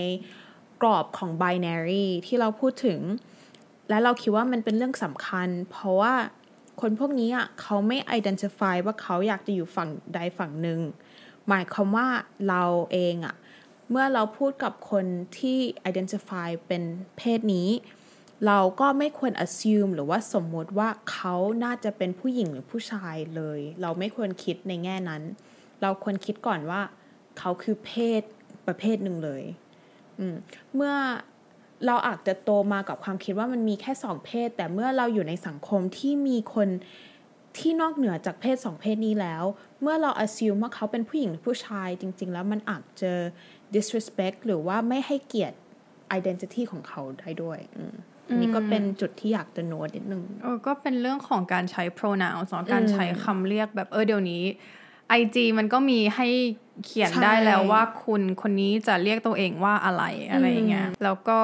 [0.82, 3.00] กรอบของ binary ที่เราพูดถึง
[3.90, 6.14] และเราคิดว่ามันเป็นเรื่องสำคัญ เพราะว่า
[6.82, 10.80] คนพวกนี้อะเขาไม่ identify ว่าเขาอยากจะอยู่ฝั่งใดฝั่งหนึ่ง
[11.50, 12.08] หมายความว่า
[12.50, 13.36] เราเองอะ
[13.96, 15.06] เมื่อเราพูดกับคน
[15.40, 16.84] ที่ identify เป็น
[17.18, 17.70] เพศนี้
[18.48, 25.22] เราก็ไม่ควร assume หรือว่าสมมติว่าเขาน่าจะเป็นผู้หญิงหรือผู้ชายเลย เราไม่ควรคิดในแง่นั้น
[25.82, 26.82] เราควรคิดก่อนว่า
[27.40, 28.22] เขาคือเพศ
[28.68, 29.44] ประเภทหนึ่งเลย
[30.34, 30.36] ม
[30.76, 30.96] เมื่อ
[31.86, 36.70] เราอาจจะโตมากับความคิดว่ามันมีแค่สองเพศ แต่เมื่อเราอยู่ในสังคมที่มีคน
[37.58, 39.44] ที่นอกเหนือจากเพศสองเพศนี้แล้ว
[39.82, 43.14] เมื่อเรา assume ว่าเขาเป็นผู้หญิงหรือผู้ชายจริง ๆ แล้วมันอาจจะ
[43.76, 45.58] disrespect หรือว่าไม่ให้เกียรติ
[46.20, 47.96] identity ของเขาได้ด้วยอืม
[48.28, 54.44] อันนี้ก็เป็นจุดที่อยากจะโน้ตนิดนึงเออก็เป็นเรื่องของการใช้ pronoun สองการใช้คำเรียกแบบเออเดี๋ยวนี้
[55.20, 56.28] IG มันก็มีให้
[56.86, 61.40] เขียนใช่ได้แล้วว่าคุณคนนี้จะเรียกตัวเองว่าอะไรอะไรอย่างเงี้ยแล้วก็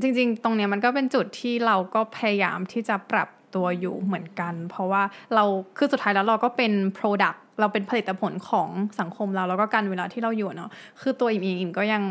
[0.00, 5.02] จริง ๆ ตรงเนี้ยมันก็เป็นจุดที่เราก็พยายามที่จะปรับตัวอยู่เหมือนกัน เพราะว่า
[5.34, 5.44] เรา
[5.76, 8.68] คือสุดท้ายแล้วเราก็เป็น product เราเป็นผลิตผลของ
[9.00, 12.02] สังคมเราแล้วก็การเวลาที่เราอยู่เนาะคือตัวอิมเองอิมก็ยัง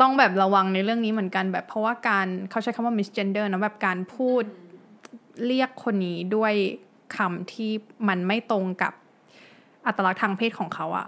[0.00, 4.42] ต้องแบบระวังในเรื่องนี้เหมือนกันแบบเพราะว่าการเขาใช้คำว่า misgender นะแบบการพูด
[5.46, 6.54] เรียกคนนี้ด้วย
[7.16, 7.70] คำที่
[8.08, 8.92] มันไม่ตรงกับ
[9.86, 11.06] อัตลักษณ์ทางเพศของเขาอะ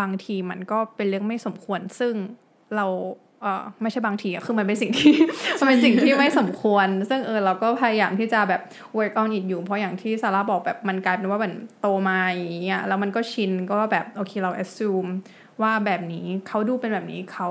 [0.00, 2.14] บางทีมันก็เป็นเรื่องไม่สมควรซึ่ง
[2.76, 2.86] เรา
[3.42, 5.14] เออไม่ใช่บางทีอะคือมันเป็นสิ่งที่
[5.58, 8.60] มันเป็นสิ่งที่ไม่สมควร ซึ่งเออเราก็พยายามที่จะแบบ
[8.98, 15.10] work on it อยู่ เพราะอย่างที่ซาร่าบอกแบบมันกลายเป็นว่าแบบโตมาอย่างเงี้ยแล้วมันก็ชินก็แบบโอเคเรา assume
[15.62, 17.48] ว่าแบบนี้เขาดูเป็นแบบนี้เขา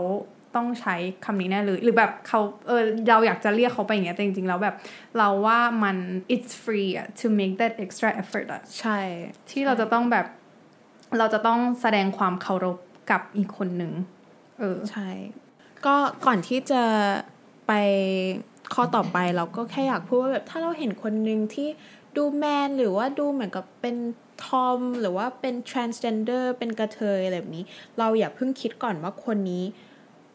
[0.56, 0.96] ต้องใช้
[1.26, 4.76] คำนี้แน่เลยหรือแบบเขาเออเราอยากจะเรียกเขาไปอย่างเงี้ยแต่จริงๆแล้วแบบ
[5.18, 5.98] เราว่ามัน
[6.34, 9.00] it's free อะ to make that extra effort อะใช่
[9.50, 10.26] ที่เราจะต้องแบบ
[11.18, 12.78] เราจะต้องแสดงความเคารพ
[13.12, 13.94] กับอีกคนหนึ่ง
[14.60, 15.10] เออใช่
[15.86, 15.96] ก็
[16.26, 16.82] ก่อนที่จะ
[17.68, 17.74] ไป
[18.74, 21.68] ข้อต่อไปเราก็แค่อยากพูดว่าแบบถ้าเราเห็นคนหนึ่งที่
[22.16, 23.96] ดูแมนหรือว่าดูเหมือนกับเป็น
[24.46, 27.66] ทอมหรือว่าเป็น transgender เป็นกระเทยอะไรแบบนี้
[28.00, 29.64] เราอย่าเพิ่งคิดก่อนว่าคนนี้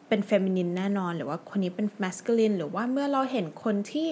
[0.07, 4.07] เป็นเฟมินินแน่นอน หรือว่าคนนี้เป็น masculine หรือว่าเมื่อเราเห็นคนที่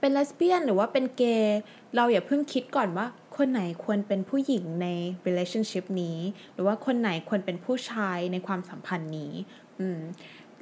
[0.00, 1.60] เป็นเลสเบี้ยนหรือว่าเป็นเกย์
[1.96, 4.86] เราอย่าเพิ่งคิดก่อนว่า คนไหนควรเป็นผู้หญิงใน
[5.26, 6.18] relationship นี้
[6.54, 9.32] หรือว่าคนไหนควรเป็นผู้ชายในความสัมพันธ์นี้
[9.78, 10.00] อืม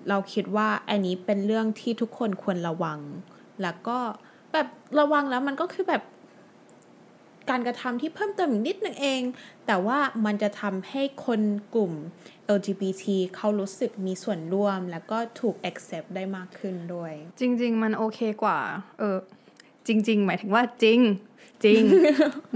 [0.09, 2.99] เราคิดว่าอันนี้เป็นเรื่องที่ทุกคนควรระวัง
[3.63, 3.99] แล้วก็
[4.53, 6.03] แบบระวังแล้วมันก็คือแบบ
[7.51, 9.23] การกระทำที่เพิ่มเติมอีกนิดนึงเอง
[9.67, 11.41] แต่ว่ามันจะทำให้คน
[11.75, 11.93] กลุ่ม
[12.57, 13.05] LGBT
[13.37, 18.59] เขารู้สึกมีส่วนร่วม แล้วก็ถูก accept ได้มากขึ้นด้วย จริง ๆ มันโอเคกว่า
[18.99, 19.19] เออ
[19.87, 20.99] จริง ๆ หมายถึงว่าจริง
[21.65, 21.83] จริง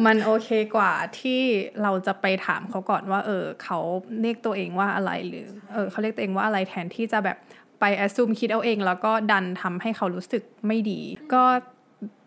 [0.07, 1.41] มันโอเคกว่าที่
[1.83, 3.79] เราจะไปถามเขาก่อนว่า เออเขา
[4.23, 7.37] เรียกตัวเองว่าอะไรหรือเออเขาเรียกตัวเองว่าอะไรแทนที่จะแบบ
[7.81, 11.01] ไปแอสซูมคิดเอาเอง แล้วก็ดันทำให้เขารู้สึกไม่ดี
[11.35, 11.45] ก็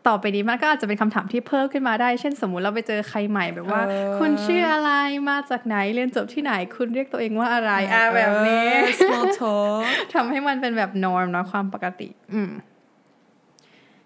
[0.08, 4.92] ต่อไปนี้มันก็อาจจะเป็นคำถามที่เพิ่มขึ้นมาได้ เช่นสมมุติเราไปเจอใครใหม่แบบว่าเออคุณชื่ออะไร
[5.30, 9.84] มาจากไหนเรียนจบที่ไหนคุณเรียกตัวเองว่าอะไรอะแบบนี้เออ small talk
[10.14, 12.52] ทำให้มันเป็นแบบ norm เนอะความปกติ อืม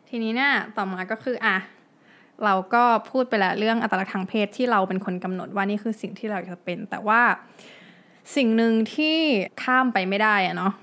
[0.09, 1.57] ทีนี้เนี่ยต่อมาก็คือ อะ
[2.45, 7.21] เราก็พูดไปแล้วเรื่องอัตลักษณ์ทางเพศที่เราเป็นคนกำหนดว่านี่คือสิ่งที่เราจะเป็น แต่ว่า
[8.35, 9.17] สิ่งหนึ่งที่
[9.63, 10.73] ข้ามไปไม่ได้อะเนาะ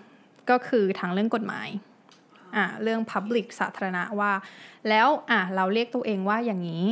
[0.51, 1.69] ก็คือทางเรื่องกฎหมาย
[2.57, 4.33] อะเรื่อง public สาธารณะว่า
[4.89, 6.85] แล้วอะเราเรียกตัวเองว่าอย่างนี้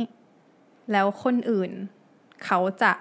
[0.91, 1.71] แล้วคนอื่น
[2.45, 2.91] เขาจะ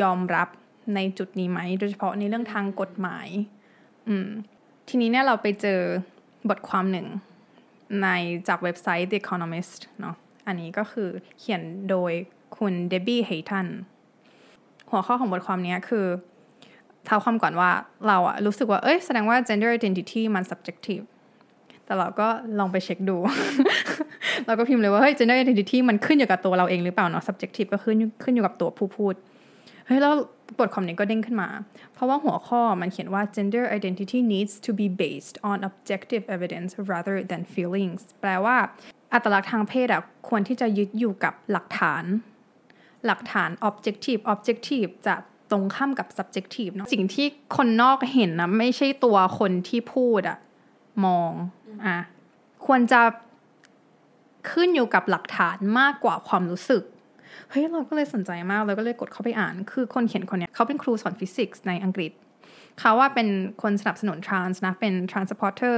[0.00, 0.48] ยอมรับ
[0.94, 3.28] ในจุดนี้ไหม โดยเฉพาะในเรื่องทางกฎหมาย
[4.08, 4.28] อืม
[4.88, 5.80] ทีนี้เนี่ยเราไปเจอ
[6.48, 7.06] บทความหนึ่ง
[8.02, 8.08] ใน
[8.48, 10.16] จากเว็บไซต์ The Economist เนาะ
[10.50, 11.08] อันนี้ก็คือ
[11.38, 12.12] เขียนโดย
[12.56, 13.66] คุณเดบบี้เฮทัน
[14.90, 16.06] หัวข้อของบทความนี้คือ
[17.04, 17.70] เท้าความก่อนว่า
[18.06, 21.04] เราอะรู้สึกว่า เอ้ยแสดงว่า gender identity มัน subjective
[21.84, 23.16] แต่เราก็ลองไปเช็คดู
[24.46, 29.14] เราก็พิมพ์เลยว่าเฮ้ย gender identity มันขึ้นอยู่กับตัวเราเองหรือเปล่าเนาะ subjective ก็ขึ้นขึ้นอยู่กับตัวผู้พูด
[29.86, 30.14] เฮ้ย แล้ว
[30.58, 31.48] บทความนี้ก็เด้งขึ้นมา
[31.94, 38.56] เพราะว่าหัวข้อมันเขียนว่า gender identity needs to be based on objective evidence rather than feelings แปลว่า
[39.12, 42.04] อัตลักษณ์ทางเพศอะควรที่จะยึดอยู่กับหลักฐาน
[43.06, 45.14] หลักฐาน objective objective จะ
[45.50, 50.38] ตรงข้ามกับ subjective เนอะสิ่งที่คนนอกเห็นนะไม่ใช่ตัวคนที่พูดอะ
[51.04, 51.32] มอง
[51.86, 51.98] อะ
[52.66, 53.00] ควรจะ
[54.50, 56.82] ขึ้นอยู่กับหลักฐานมากกว่าความรู้สึก
[57.48, 62.12] เฮ้ยเราก็เลยสนใจมากเราก็เลยกดเข้าไปอ่าน คือคนเขียนคนเนี้ยเขาเป็นครูสอนฟิสิกส์ในอังกฤษ
[62.78, 63.28] เขาว่าเป็น
[63.62, 65.76] คนสนับสนุนทรานส์นะ เป็น transporter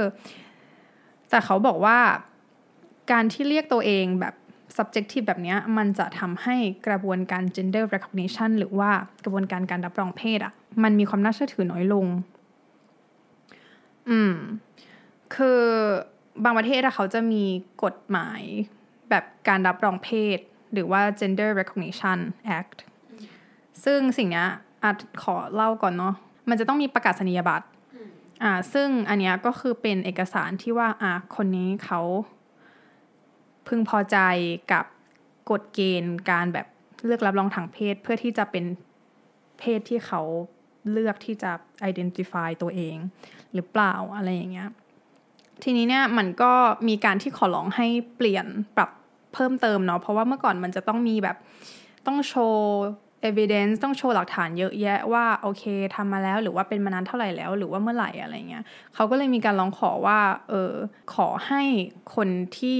[1.29, 1.97] แต่เขาบอกว่า
[3.11, 4.35] การที่เรียกตัวเองแบบ
[4.77, 6.55] subjective แบบนี้มันจะทำให้
[6.87, 8.91] กระบวนการ gender recognition หรือว่า
[9.23, 12.05] กระบวนการการรับรองเพศอะ่ะมันมีความน่าเชื่อถือน้อยลง
[14.09, 14.33] อืม
[15.35, 15.61] คือ
[16.43, 17.43] บางประเทศอะเขาจะมี
[17.83, 18.41] กฎหมาย
[19.09, 20.39] แบบการรับรองเพศ
[20.73, 22.19] หรือว่า gender recognition
[22.59, 22.77] act
[23.83, 24.45] ซึ่งสิ่งนี้
[24.83, 26.15] อาจขอเล่าก่อนเนาะ
[26.49, 27.67] มันจะต้องมีประกาศนียบัตร
[28.43, 32.01] อ่า ซึ่งอันนี้ก็คือเป็นเอกสารที่ว่า อ่า คนนี้เขา
[33.67, 34.17] พึงพอใจ
[34.71, 34.85] กับ
[35.51, 36.67] กฎเกณฑ์การแบบ
[37.05, 38.65] เลือกรับรองทางเพศเพื่อที่จะเป็น
[39.59, 40.21] เพศที่เขา
[40.91, 41.51] เลือกที่จะ
[41.89, 42.97] identify ตัวเอง
[43.53, 44.69] หรือเปล่าอะไรอย่างเงี้ย
[45.63, 46.53] ทีนี้เนี่ยมันก็
[46.87, 48.45] มีการที่ขอร้องให้เปลี่ยน
[48.75, 48.91] ปรับ
[49.33, 51.37] เพิ่มเติมเนาะเพราะว่าเมื่อก่อนมันจะต้องมีแบบ
[52.07, 52.67] ต้องโชว์
[53.29, 55.63] evidence ต้องโชว์หลักฐานเยอะแยะว่าโอเค
[55.95, 60.73] ทำมาแล้วหรือว่าเป็นมานานเท่าไหร่แล้ว หรือว่าเมื่อไหร่อะไรเงี้ยเขาก็เลยมีการร้องขอว่าเออ
[61.13, 61.61] ขอให้
[62.15, 62.75] คนที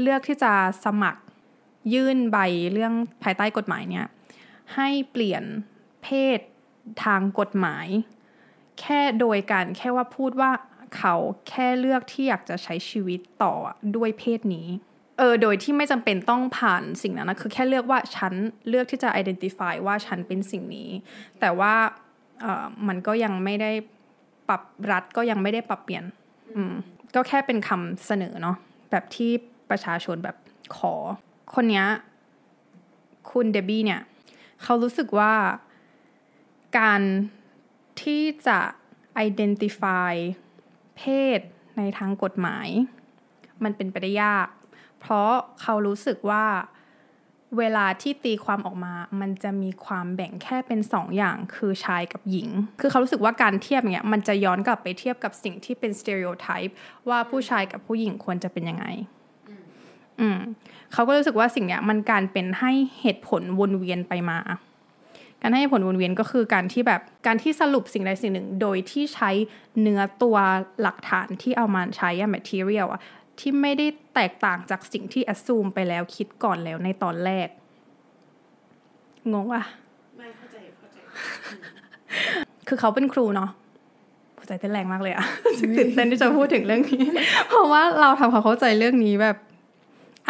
[0.00, 0.52] เลือกที่จะ
[0.84, 1.22] สมัคร
[1.94, 2.38] ยื่นใบ
[2.72, 4.06] เรื่องภายใต้กฎหมายเนี่ย
[4.74, 5.42] ให้เปลี่ยน
[6.02, 6.40] เพศ
[7.04, 7.86] ทางกฎหมาย
[8.80, 10.50] แค่โดยการแค่ว่าพูดว่า
[10.96, 11.14] เขา
[11.48, 13.54] แค่เลือกที่อยากจะใช้ชีวิตต่อ
[13.96, 14.68] ด้วยเพศนี้
[15.18, 18.32] เออโดยที่ไม่จำเป็นต้องผ่านสิ่งนั้นนะคือแค่เลือกว่าฉัน
[18.68, 20.90] เลือกที่จะ identify ว่าฉันเป็นสิ่งนี้
[21.40, 21.74] แต่ว่า
[22.40, 23.72] เออมันก็ยังไม่ได้
[24.48, 26.04] ปรับรัฐก็ยังไม่ได้ปรับเปลี่ยน
[26.54, 26.74] อืม
[27.14, 28.56] ก็แค่เป็นคำเสนอเนาะ
[28.90, 29.32] แบบที่
[29.70, 30.36] ประชาชนแบบ
[30.76, 30.94] ขอ
[31.54, 31.84] คนนี้
[33.30, 34.02] คุณเดบี้เนี่ย
[34.62, 35.34] เขารู้สึกว่า
[36.78, 37.00] การ
[38.02, 38.58] ที่จะ
[39.26, 40.14] identify
[40.96, 41.02] เพ
[41.38, 41.40] ศ
[41.76, 42.68] ในทางกฎหมาย
[43.64, 44.46] มันเป็นไปได้ยาก
[45.00, 46.44] เพราะเขารู้สึกว่า
[47.58, 52.48] เวลาที่ตีความออกมา มันจะมีความแบ่งแค่เป็นสองอย่างคือชายกับหญิง
[52.80, 56.72] คือเขารู้สึกว่าการเทียบเงี้ยมันจะย้อนกลับไปเทียบกับสิ่งที่เป็น stereotype
[57.08, 58.86] ว่าผู้ชายกับผู้หญิงควรจะเป็นยังไง
[60.20, 60.38] อืม
[60.92, 64.38] เขาก็รู้สึกว่าสิ่งเนี้ยมันการเป็นให้เหตุผลวนเวียนไปมา
[65.42, 69.30] การให้เหตุผลวนเวียนก็คือการที่แบบการที่สรุปสิ่งใดสิ่งหนึ่ง โดยที่ใช้
[69.80, 70.36] เนื้อตัว
[70.82, 73.00] หลักฐานที่เอามาใช้อะ material อะ
[73.38, 77.48] ที่ไม่ได้แตกต่างจากสิ่งที่ assume ไปแล้วคิดก่อนแล้วในตอนแรก
[79.32, 79.64] งงอะ
[80.18, 80.96] ไม่เข้าใจเข้าใจ
[82.68, 83.50] คือเขาเป็นครูเนาะ
[84.36, 85.26] หัวใจเต้นแรงมากเลยอะ
[85.58, 87.04] ตื่นเต้นที่จะพูดถึงเรื่องนี้
[87.48, 89.36] เพราะว่าเราทำความเข้าใจเรื่องนี้แบบ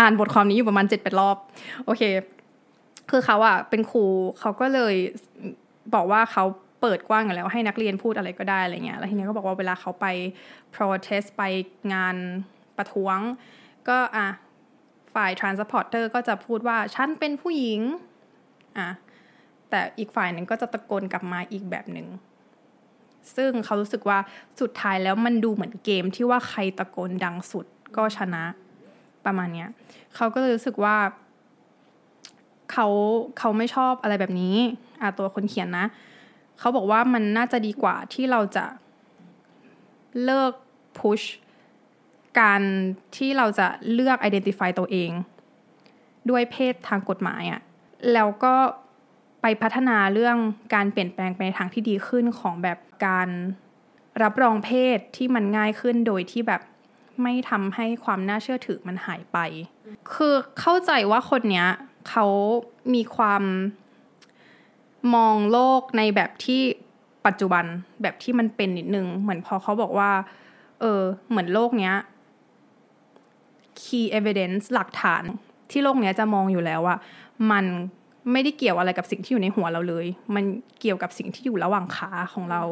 [0.00, 1.36] อ่านบทความนี้อยู่ประมาณเจ็ดแปดรอบ
[1.84, 2.02] โอเค
[3.10, 4.04] คือเขาอะเป็นครู
[4.40, 4.94] เขาก็เลย
[5.94, 6.44] บอกว่าเขา
[6.80, 10.06] เปิดกว้างอยู่แล้วให้นักเรียนพูดอะไรก็ได้อะไรเงี้ยแล้วทีนี้ก็บอกว่าเวลาเขาไป
[10.74, 11.42] protest ไป
[11.94, 12.16] งาน
[12.76, 13.18] ประท้วง
[13.88, 14.26] ก็อะ
[15.14, 17.80] ฝ่าย transporter ก็จะพูดว่าฉันเป็นผู้หญิง
[18.78, 18.88] อะ
[19.70, 22.08] แต่อีกฝ่ายหนึ่งก็จะตะโกนกลับมาอีกแบบหนึ่ง
[23.36, 24.18] ซึ่งเขารู้สึกว่า
[24.60, 28.44] สุดท้ายแล้วมันดูเหมือนเกมที่ว่าใครตะโกนดังสุดก็ชนะ
[29.26, 29.68] ประมาณเนี้ย
[30.14, 30.96] เขาก็เลยรู้สึกว่า
[32.72, 32.86] เขา
[33.38, 34.56] เขาไม่ชอบอะไรแบบนี้
[35.00, 35.86] อะตัวคนเขียนนะ
[36.58, 38.64] เขาบอกว่ามันน่าจะดีกว่าที่เราจะ
[40.24, 40.52] เลิก
[40.98, 41.20] พุช
[42.40, 42.62] การ
[43.16, 45.10] ที่เราจะเลือก identify ตัวเอง
[46.30, 47.60] ด้วยเพศทางกฎหมายอะ
[48.12, 48.54] แล้วก็
[49.42, 50.36] ไปพัฒนาเรื่อง
[50.74, 53.28] การเปลี่ยนแปลงไปในทางที่ดีขึ้นของแบบการ
[54.22, 56.62] รับรองเพศที่มันง่ายขึ้นโดยที่แบบ
[57.22, 59.38] ไม่ทำให้ความน่าเชื่อถือมันหายไป
[60.14, 61.68] คือเข้าใจว่าคนเนี้ย
[62.08, 62.26] เขา
[62.94, 63.42] มีความ
[65.14, 66.60] มองโลกในแบบที่
[67.26, 67.64] ปัจจุบัน
[68.02, 70.10] แบบที่มันเป็นนิดนึง เหมือนพอเขาบอกว่า
[70.80, 71.94] เออ เหมือนโลกเนี้ย
[73.80, 75.24] key evidence หลักฐาน
[75.70, 76.96] ที่โลกเนี้ยจะมองอยู่แล้วว่า
[77.50, 77.64] มัน
[78.32, 80.44] ไม่ได้เกี่ยวอะไรกับสิ่งที่อยู่ในหัวเราเลย มัน
[80.80, 82.62] เกี่ยวกับสิ่งที่อยู่ระหว่างขาของเรา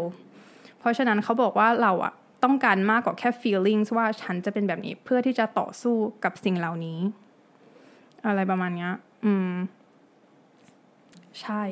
[0.78, 2.12] เพราะฉะนั้นเขาบอกว่าเราอะ
[2.44, 6.98] ต้องการมากกว่าแค่ feelings ว่าฉันจะเป็นแบบนี้เพื่อที่จะต่อสู้กับสิ่งเหล่านี้
[8.26, 8.92] อะไรประมาณเนี้ย
[9.24, 9.50] อืม
[11.40, 11.62] ใช่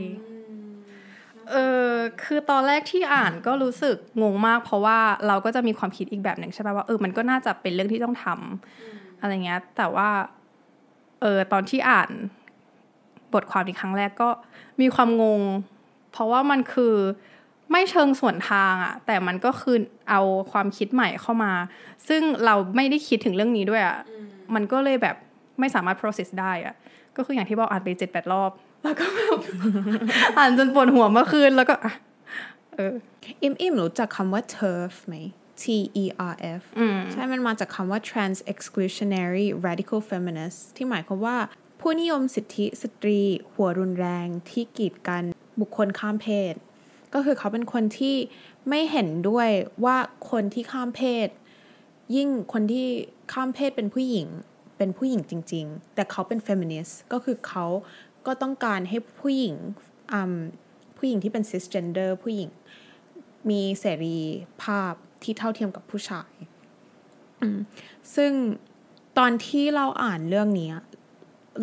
[1.50, 1.56] เอ
[1.87, 1.90] อ
[2.22, 10.08] คือตอนแรกที่อ่านก็รู้สึกงงมาก เพราะว่าเราก็จะมีความคิดอีกแบบหนึ่งใช่ป่ะว่าเออมันก็น่าจะเป็นเรื่องที่ต้องทำอะไรเงี้ย แต่ว่า
[11.20, 12.11] เออตอนที่อ่าน
[13.35, 14.28] บทความอีกครั้งแรกก็
[14.80, 15.42] มีความงง
[16.12, 16.94] เพราะว่ามันคือ
[17.72, 19.76] ไม่เชิงส่วนทางอะแต่มันก็คือ
[20.11, 20.20] เอา
[20.52, 21.52] ความคิดใหม่เข้ามา
[22.08, 23.98] ซึ่งเราไม่ได้คิดถึงเรื่องนี้ด้วยอะ
[24.54, 25.16] มันก็เลยแบบ
[25.61, 26.74] ไม่สามารถ process ได้อะ
[27.16, 28.50] ก็คืออย่างที่บอกอ่านไปเจ็ดแปดรอบ
[28.82, 29.40] แล้วก็แบบ
[30.38, 31.92] อ่านจนปวดหัวเมื่อคืนแล้วก็อะ
[32.74, 32.94] เออ
[33.42, 35.16] อิมอิมรู้จักคำว่า TERF ไหม
[35.62, 35.64] T
[36.02, 36.62] E R F
[37.12, 41.37] ใช่ มันมาจากคำว่า trans exclusionary radical feminist ที่หมายความว่า
[41.80, 43.20] ผู้นิยมสิทธิสตรี
[43.52, 45.22] หัวรุนแรงที่กีดกัน
[45.61, 46.54] บุคคลข้ามเพศ
[47.14, 48.16] ก็คือเขาเป็นคนที่
[48.68, 49.48] ไม่เห็นด้วย
[49.85, 49.96] ว่า
[50.31, 51.29] คนที่ข้ามเพศ
[52.16, 52.87] ยิ่งคนที่
[53.33, 54.27] ข้ามเพศเป็นผู้หญิง
[54.79, 57.66] เป็นผู้หญิงจริง ๆ แต่เขาเป็นเฟมินิสต์ก็คือเขา
[58.27, 59.57] ก็ต้องการให้ผู้หญิง
[60.96, 62.51] ผู้หญิงที่เป็น cisgender ผู้หญิง
[63.51, 64.18] มีเสรี
[64.62, 66.33] ภาพที่เท่าเทียมกับผู้ชาย
[68.16, 68.33] ซึ่ง
[69.18, 70.72] ตอนที่เราอ่านเรื่องนี้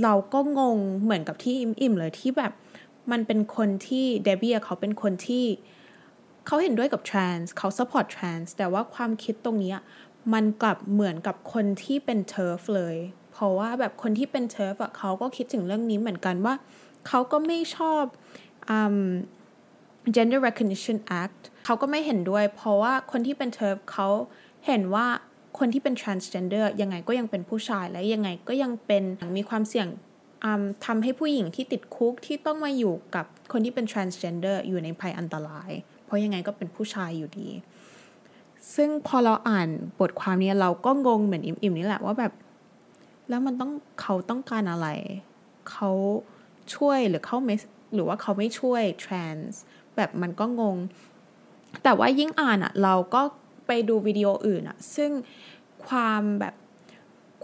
[0.04, 2.54] เราก็งงเหมือนกับที่อิ่มๆเลยที่แบบ
[3.12, 5.46] มันเป็นคนที่เดบี้เขาเป็นคนที่
[6.46, 9.76] เขาเห็นด้วยกับ trans เขา support trans แต่ว่าความคิดตรงนี้
[10.34, 12.96] มันกลับเหมือนกับคนที่เป็นเ turf เลย
[13.32, 16.54] เพราะว่าแบบคนที่เป็น turf อะเขาก็คิดถึงเรื่องนี้เหมือนกันว่า
[17.08, 18.04] เขาก็ไม่ชอบ
[20.16, 24.08] gender recognition act เขาก็ไม่เห็นด้วย เพราะว่าคนที่เป็น turf เขา
[24.68, 25.08] เห็นว่า
[25.60, 29.04] คนที่เป็น transgender ยังไงก็ยังเป็นผู้ชายและยังไงก็ยังเป็น
[29.38, 29.88] มีความเสี่ยง
[30.86, 35.70] ทำให้ผู้หญิงที่ติดคุกที่ต้องมาอยู่กับคนที่เป็น transgender อยู่ในภัยอันตราย
[36.06, 37.50] เพราะยังไงก็เป็นผู้ชายอยู่ดี
[38.76, 39.68] ซึ่งพอเราอ่าน
[40.00, 42.34] บทความนี้เราก็งงเหมือนอิ่มๆนี่แหละว่าแบบ
[43.30, 43.72] แล้วมันต้อง
[44.02, 44.88] เขาต้องการอะไร
[45.72, 45.92] เขา
[46.76, 47.56] ช่วยหรือเขาไม่
[47.94, 49.54] หรือว่าเขาไม่ช่วย trans
[49.96, 50.78] แบบมันก็งง
[51.84, 53.22] แต่ว่ายิ่งอ่านอะ่ะเราก็
[53.68, 55.12] ไปดูวิดีโออื่นอะ่ะ ซึ่ง
[55.88, 56.56] ความแบบ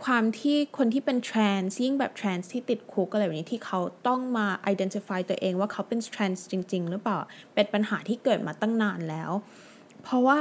[0.03, 7.17] ความที่คนที่เป็น trans ยิ่งแบบ trans ที่ติดคุกอะไรแบบนี้ที่เขาต้องมา identify ตัวเองว่าเขาเป็น trans จริง ๆ หรือเปล่า
[7.53, 9.31] เป็นปัญหาที่เกิดมาตั้งนานแล้ว
[10.03, 10.39] เพราะว่า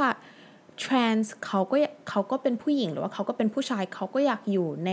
[0.85, 1.77] trans เขาก็
[2.09, 4.93] เขาก็เป็นผู้หญิงหรือว่าเขาก็เป็นผู้ชายเขาก็อยากอยู่ใน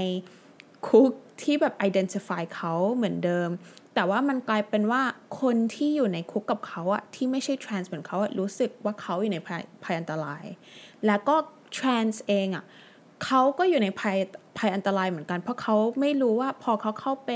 [0.88, 3.50] คุกที่แบบ identify เขาเหมือนเดิม
[3.96, 5.02] แต่ว่ามันกลายเป็นว่า
[5.42, 10.46] คนที่อยู่ในคุกกับเขาอะที่ไม่ใช่ trans เหมือนเขาอะรู้สึกว่าเขาอยู่ในภัยภัยอันตราย
[11.08, 11.36] แล้วก็
[11.78, 12.66] trans เองอะ
[13.26, 14.18] เขาก็อยู่ในภัย
[14.58, 17.32] ภัยอันตรายเหมือนกัน เพราะเขาไม่รู้ว่าพอเขาเข้าไป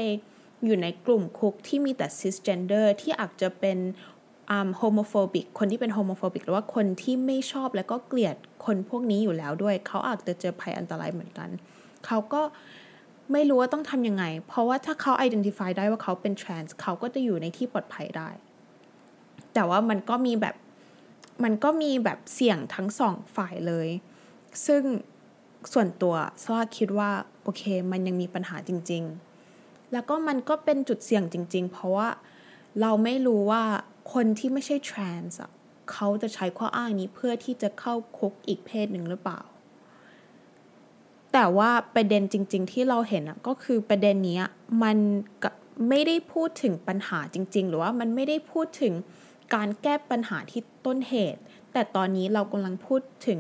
[0.66, 3.78] อยู่ในกลุ่มคุกที่มีแต่ cisgender ที่อาจจะเป็น
[4.78, 11.50] โฮโมโฟบิกคนที่เป็นโฮโมโฟบิกหรือว่าคนที่ไม่ชอบแล้วก็เกลียดคนพวกนี้อยู่แล้วด้วย เขาอาจจะเจอภัยอันตรายเหมือนกัน
[12.06, 12.42] เขาก็
[13.32, 18.30] ไม่รู้ว่าต้องทำยังไง เพราะว่าถ้าเขา identify ได้ว่าเขาเป็น trans เขาก็จะอยู่ในที่ปลอดภัยได้
[19.54, 20.56] แต่ว่ามันก็มีแบบ
[21.44, 23.88] มันก็มีแบบเสี่ยงทั้งสองฝ่ายเลย
[24.68, 24.84] ซึ่ง
[25.74, 27.12] ส่วนตัวซาคิดว่า
[27.44, 29.04] โอเค มันยังมีปัญหาจริง
[29.48, 32.10] ๆ แล้วก็มันก็เป็นจุดเสี่ยงจริง ๆ เพราะว่า
[32.82, 33.64] เราไม่รู้ว่า
[34.14, 35.52] คนที่ไม่ใช่ trans อะ
[35.92, 39.42] เขาจะใช้ข้ออ้างนี้เพื่อที่จะเข้าคุกอีกเพศหนึ่งหรือเปล่า
[41.34, 44.40] แต่ว่าประเด็นจริง ๆ ที่เราเห็นก็คือประเด็นนี้
[44.84, 44.98] มัน
[45.90, 48.94] ไม่ได้พูดถึงปัญหาจริง ๆ หรือว่ามันไม่ได้พูดถึง
[49.56, 51.42] การแก้ปัญหาที่ต้นเหตุ
[51.74, 53.40] แต่ตอนนี้เรากำลังพูดถึง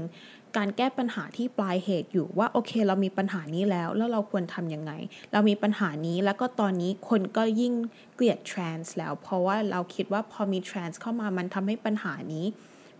[0.57, 4.91] การแก้ปัญหาที่ปลายเหตุอยู่ว่าโอเค เรามีปัญหานี้แล้ว แล้วเราควรทำยังไง
[5.31, 7.73] เรามีปัญหานี้แล้วก็ตอนนี้คนก็ยิ่ง
[8.15, 12.45] เกลียด trans แล้ว เพราะว่าเราคิดว่าพอมี trans เข้ามามันทำให้ปัญหานี้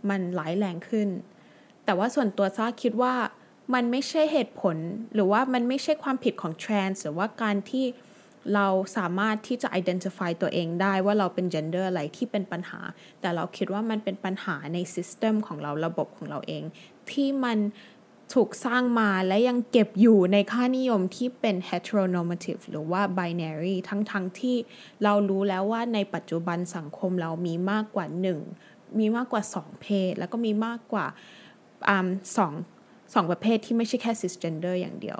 [0.09, 1.09] มันร้ายแรงขึ้น
[1.85, 3.13] แต่ว่าส่วนตัวซ่าคิดว่า
[3.73, 4.77] มันไม่ใช่เหตุผล
[5.13, 7.85] หรือว่ามันไม่ใช่ความผิดของ trans หรือว่าการที่
[8.55, 12.79] เราสามารถที่จะ identify ตัวเองได้ว่าเราเป็น gender อะไรที่เป็นปัญหา
[13.21, 16.63] แต่เราคิดว่ามันเป็นปัญหาใน system ของเราระบบของเราเอง
[17.13, 17.57] ที่มัน
[18.33, 24.55] ถูกสร้างมาและยังเก็บอยู่ในค่านิยมที่เป็น heteronormative หรือว่า binary ทั้งๆทที่
[25.03, 28.39] เรารู้แล้วว่าในปัจจุบันสังคมเรามีมากกว่าหนึ่ง
[28.99, 31.05] มีมากกว่าสองเพศ แล้วก็มีมากกว่า
[32.37, 32.53] สอง
[33.13, 35.19] สองประเภทที่ไม่ใช่แค่ cisgender อย่างเดียว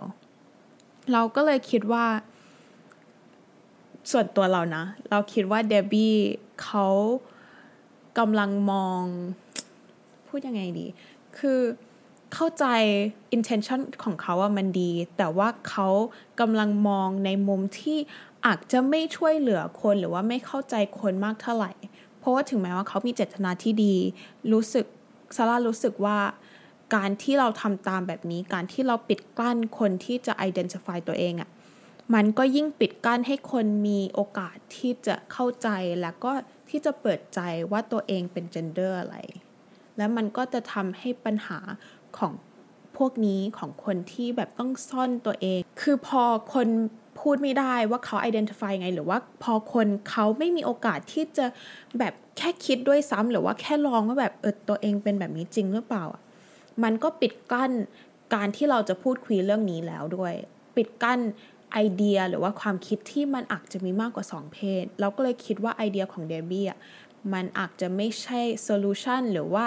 [1.14, 2.06] เราก็เลยคิดว่า
[4.12, 6.16] ส่วนตัวเรานะ เราคิดว่าเดบบี้
[6.64, 6.88] เขา
[8.20, 9.04] กำลังมอง
[10.28, 10.88] พูดยังไงดี
[11.40, 11.60] คือ
[12.34, 12.66] เข้าใจ
[13.36, 15.88] intention ของเขาว่ามันดี แต่ว่าเขา
[16.40, 17.98] กำลังมองในมุมที่
[18.46, 21.72] อาจจะไม่ช่วยเหลือคนหรือว่าไม่เข้าใจคนมากเท่าไหร่
[22.20, 23.96] เพราะว่าถึงแม้ว่าเขามีเจตนาที่ดี
[24.52, 24.86] รู้สึก
[25.36, 26.18] ซาร่ารู้สึกว่า
[26.96, 31.50] การที่เราทำตามแบบนี้ การที่เราปิดกั้นคนที่จะ identify ตัวเองอะ
[32.14, 35.70] มันก็ยิ่งปิดกั้นให้คนมีโอกาสที่จะเข้าใจ
[36.02, 36.32] แล้วก็
[36.70, 37.40] ที่จะเปิดใจ
[37.72, 39.18] ว่าตัวเองเป็นเจนเดอร์อะไร
[39.98, 41.60] แล้วมันก็จะทำให้ปัญหา
[42.18, 42.34] ของ
[42.98, 46.24] พวกนี้ของคนที่แบบต้องซ่อนตัวเอง คือพอ
[46.54, 46.68] คน
[47.20, 51.46] พูดไม่ได้ว่าเขา identify ไง หรือว่าพอคนเขาไม่มีโอกาสที่จะ
[52.00, 56.06] แบบแค่คิดด้วยซ้ำหรือว่าแค่ลองว่าแบบเออตัวเองเป็นแบบนี้จริงหรือเปล่า
[56.84, 57.72] มันก็ปิดกั้น
[58.34, 60.34] การที่เราจะพูดคุยเรื่องนี้แล้วด้วย
[60.76, 61.20] ปิดกั้น
[61.74, 66.80] ไอเดียหรือว่าความคิดที่มันอาจจะมีมากกว่าสองเพศ เราก็เลยคิดว่าไอเดียของเดบี้อะ
[67.34, 69.66] มันอาจจะไม่ใช่โซลูชันหรือว่า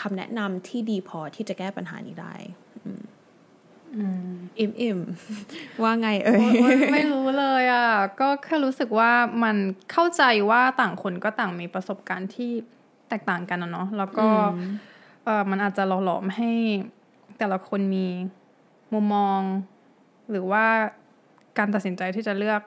[0.00, 2.34] คำแนะนำที่ดีพอที่จะแก้ปัญหานี้ได้
[4.58, 4.98] อิ่มอิ่ม
[5.82, 6.52] ว่าไงเอ่ย
[6.92, 7.88] ไม่รู้เลยอะ
[8.20, 9.12] ก็แค่รู้สึกว่า
[9.44, 9.56] มัน
[9.92, 12.50] เข้าใจว่าต่างคนก็ต่างมีประสบการณ์ที่
[13.08, 14.28] แตกต่างกันนะเนาะแล้วก็
[15.24, 16.50] เออมันอาจจะหล่อหลอมให้
[17.38, 18.06] แต่ละคนมี
[18.92, 19.40] มุมมอง
[20.30, 20.66] หรือว่า
[21.58, 22.60] การตัดสินใจที่จะเลือก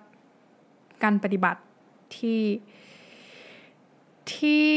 [1.03, 1.61] การปฏิบัติ
[2.17, 2.41] ที่
[4.33, 4.67] ที่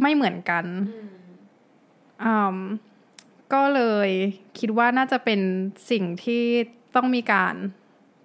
[0.00, 0.64] ไม่เหมือนกัน
[3.52, 4.08] ก็เลย
[4.58, 5.40] คิดว่าน่าจะเป็น
[5.90, 6.44] สิ่งที่
[6.96, 7.54] ต้องมีการ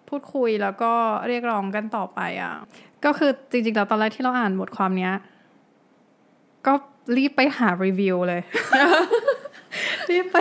[0.10, 0.94] พูดคุยแล้วก็
[1.28, 2.54] เรียกร้องกันต่อไปอะ
[3.06, 5.14] ก็คือจริงๆแล้วตอนแรกที่เราอ่านบทความเนี้ย
[6.68, 6.74] ก็
[7.18, 8.42] รีบไปหารีวิวเลย
[10.10, 10.38] รีบไป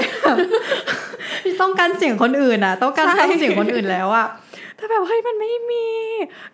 [1.61, 4.29] ต้องการเสียงคนอื่นอะ ต้องการฟังเสียงคนอื่นแล้วอะ
[4.77, 5.87] แต่แบบเฮ้ยมันไม่มี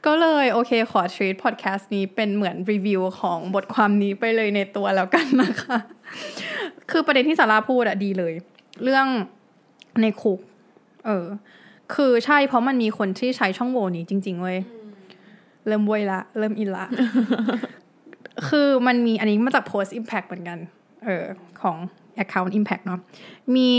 [0.06, 5.78] ก็เลยโอเคขอทรีตพอดแคสต์นี้เป็นเหมือนรีวิวของบทความนี้ไปเลยในตัวแล้วกันนะคะ
[6.90, 8.32] คือประเด็นที่สาราพูดอะดีเลย
[8.82, 9.06] เรื่อง
[10.00, 10.40] ในคุก
[11.06, 11.26] เออ
[11.94, 14.58] คือใช่เพราะมันมีคนที่ใช้ช่องโหว่นี้จริง ๆ เว้ย
[15.66, 16.84] เริ่มอวยละ เริ่มอินละ
[18.48, 20.58] คือมันมีอันนี้มาจาก Post Impact เหมือนกัน
[21.04, 21.24] เออ
[21.62, 21.76] ของ
[22.22, 23.00] Account Impact เนาะ
[23.56, 23.70] มี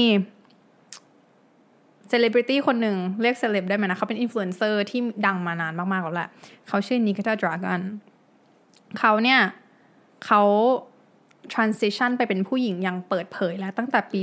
[2.09, 6.29] เซเลบริตี้คนหนึ่งเรียกเซเลบได้ไหมนะเขาเป็นอินฟลูเอนเซอร์ที่ดังมานานมาก ๆ แล้วแหละ
[6.67, 7.81] เขาชื่อ Nikita Dragun
[8.99, 9.39] เขาเนี่ย
[10.25, 10.41] เขา
[11.53, 14.21] transition ไปเป็นผู้หญิงอย่างเปิดเผยแล้วตั้งแต่ปี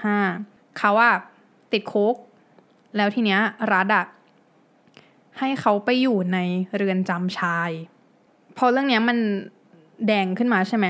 [0.00, 1.14] 2015 เขาอะ
[1.72, 2.14] ติดคุก
[2.96, 3.40] แล้วทีเนี้ย
[3.72, 4.04] รัฐอะ
[5.38, 6.38] ให้เขาไปอยู่ใน
[6.76, 7.70] เรือนจำชาย
[8.56, 9.18] พอเรื่องเนี้ยมัน
[10.06, 10.86] แดงขึ้นมาใช่ไหม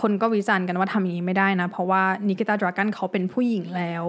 [0.00, 4.06] คนก็วิจารณ์กันว่าทำอย่างนี้ไม่ได้นะ เพราะว่านิกิตาดรากันเขาเป็นผู้หญิงแล้ว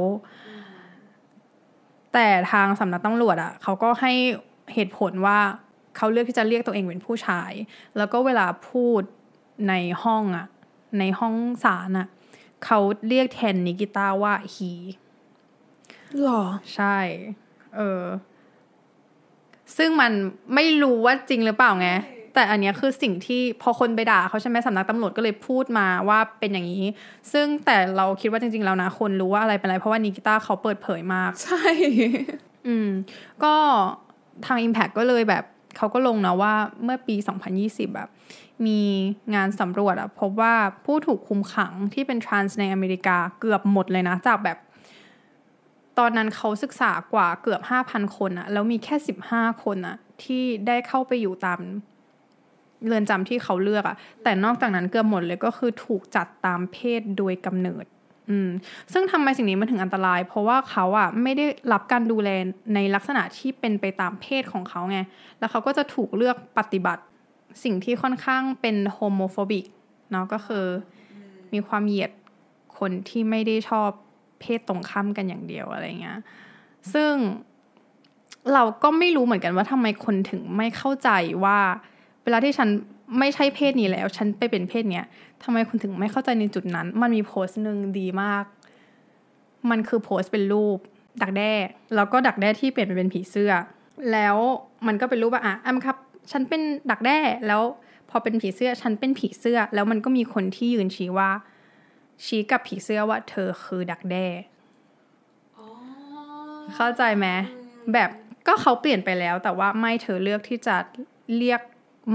[2.13, 4.13] แต่ทางสำนักตำรวจอะ่ะเขาก็ให้
[4.73, 5.39] เหตุผลว่า
[5.97, 7.51] เขาเลือกที่จะเรียกตัวเองเป็นผู้ชาย
[7.97, 9.01] แล้วก็เวลาพูด
[9.69, 9.73] ใน
[10.03, 10.47] ห้องอะ่ะ
[10.99, 12.07] ในห้องศาลอะ่ะ
[12.65, 14.71] เขาเรียกแทนนิกิต้าว่าฮี
[16.21, 16.43] หรอ
[16.75, 16.97] ใช่
[17.75, 18.03] เออ
[19.77, 20.11] ซึ่งมัน
[20.55, 21.89] ไม่รู้ว่าจริงหรือเปล่าไง
[22.33, 26.85] แต่อันนี้คือสิ่งที่พอคนไปด่าเขาใช่ไหมสำนักตำรวจก็เลยพูดมาว่าเป็นอย่างนี้
[27.33, 31.63] ซึ่งแต่เราคิดว่าจริง ๆ แล้วนะคนรู้ว่าอะไรเป็นอะไร เพราะว่านิกิต้าเขาเปิดเผยมาก ใช่
[32.67, 32.89] อืม
[33.43, 33.53] ก็
[34.45, 35.43] ทาง Impact ก็เลยแบบ
[35.77, 36.53] เขาก็ลงนะว่า
[36.83, 37.15] เมื่อปี
[37.55, 38.09] 2020 แบบ
[38.65, 38.79] มี
[39.35, 40.55] งานสำรวจอะพบว่า
[40.85, 44.57] ผู้ถูกคุมขังที่เป็นทรานส์ในอเมริกาเกือบหมดเลยนะ จากแบบ
[45.99, 48.95] ตอนนั้นเขาศึกษากว่าเกือบ 5,000 คนอะแล้วมีแค่
[49.27, 51.59] 15 คนอะที่ได้เข้าไปอยู่ตาม
[52.87, 57.85] เรือนจำที่เขาเลือกอะแต่นอกจากนั้นเกือบหมดเลยก็คือถูกจัดตามเพศโดยกำเนิด
[58.29, 58.49] อืม
[58.93, 62.29] ซึ่งทำไมสิ่งนี้มันถึงอันตราย เพราะว่าเขาอะไม่ได้รับการดูแล
[62.75, 64.99] ในลักษณะที่เป็นไปตามเพศของเขาไง
[65.39, 67.03] แล้วเขาก็จะถูกเลือกปฏิบัติ
[67.63, 69.65] สิ่งที่ค่อนข้างเป็น homophobic
[70.11, 70.65] เนาะก็คือ
[71.53, 72.11] มีความเหยียด
[72.77, 73.89] คนที่ไม่ได้ชอบ
[74.41, 76.19] เพศตรงข้ามกันอย่างเดียวอะไรเงี้ย
[76.93, 77.13] ซึ่ง
[78.53, 81.09] เราก็ไม่รู้เหมือนกันว่าทำไมคนถึงไม่เข้าใจ
[81.43, 81.59] ว่า
[82.23, 82.69] เวลาที่ฉัน
[83.19, 85.05] ไม่ใช่เพศนี้แล้ว ฉันไปเป็นเพศเนี้ย
[85.43, 88.43] ทำไมคุณถึงไม่เข้าใจในจุดนั้น มันมีโพสต์หนึ่งดีมาก
[89.69, 90.77] มันคือโพสต์เป็นรูป
[91.21, 91.51] ดักแด้
[91.95, 93.51] แล้วก็ดักแด้ที่เปลี่ยนไปเป็นผีเสื้อ
[94.11, 94.35] แล้ว
[94.87, 95.97] มันก็เป็นรูปว่าอะแอมครับ
[96.31, 96.61] ฉันเป็น
[96.91, 97.17] ดักแด้
[97.47, 97.61] แล้ว
[98.09, 101.29] พอเป็นผีเสื้อฉันเป็นผีเสื้อ แล้วมันก็มีคนที่ยืนชี้ว่า
[102.25, 104.25] ชี้กับผีเสื้อว่า เธอคือดักแด้
[106.75, 107.27] เข้าใจไหม
[107.93, 108.09] แบบ
[108.47, 110.75] ก็เขาเปลี่ยนไปแล้ว แต่ว่าไม่เธอเลือกที่จะ
[111.37, 111.61] เรียก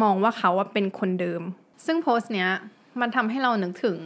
[0.03, 1.43] มองว่าเขาว่าเป็นคนเดิม
[1.87, 2.49] ซึ่งโพสต์เนี้ย
[3.01, 3.97] มันทำให้เรานึกถึง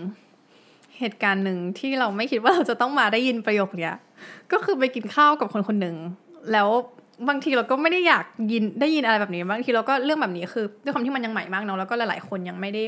[0.99, 3.95] เหตุการณ์หนึ่งที่เราไม่คิดว่าเราจะต้องมาได้ยินประโยคเนี้ย
[4.53, 5.97] ก็คือไปกินข้าวกับคนคนหนึ่ง
[6.53, 6.69] แล้ว
[7.29, 12.83] บางทีเราก็ไม่ได้อยากยินได้ยินอะไรแบบนี้ บางทีเราก็เรื่องแบบนี้คือด้วยความที่มันยังใหม่มากเนาะแล้วก็หลายๆคนยังไม่ได้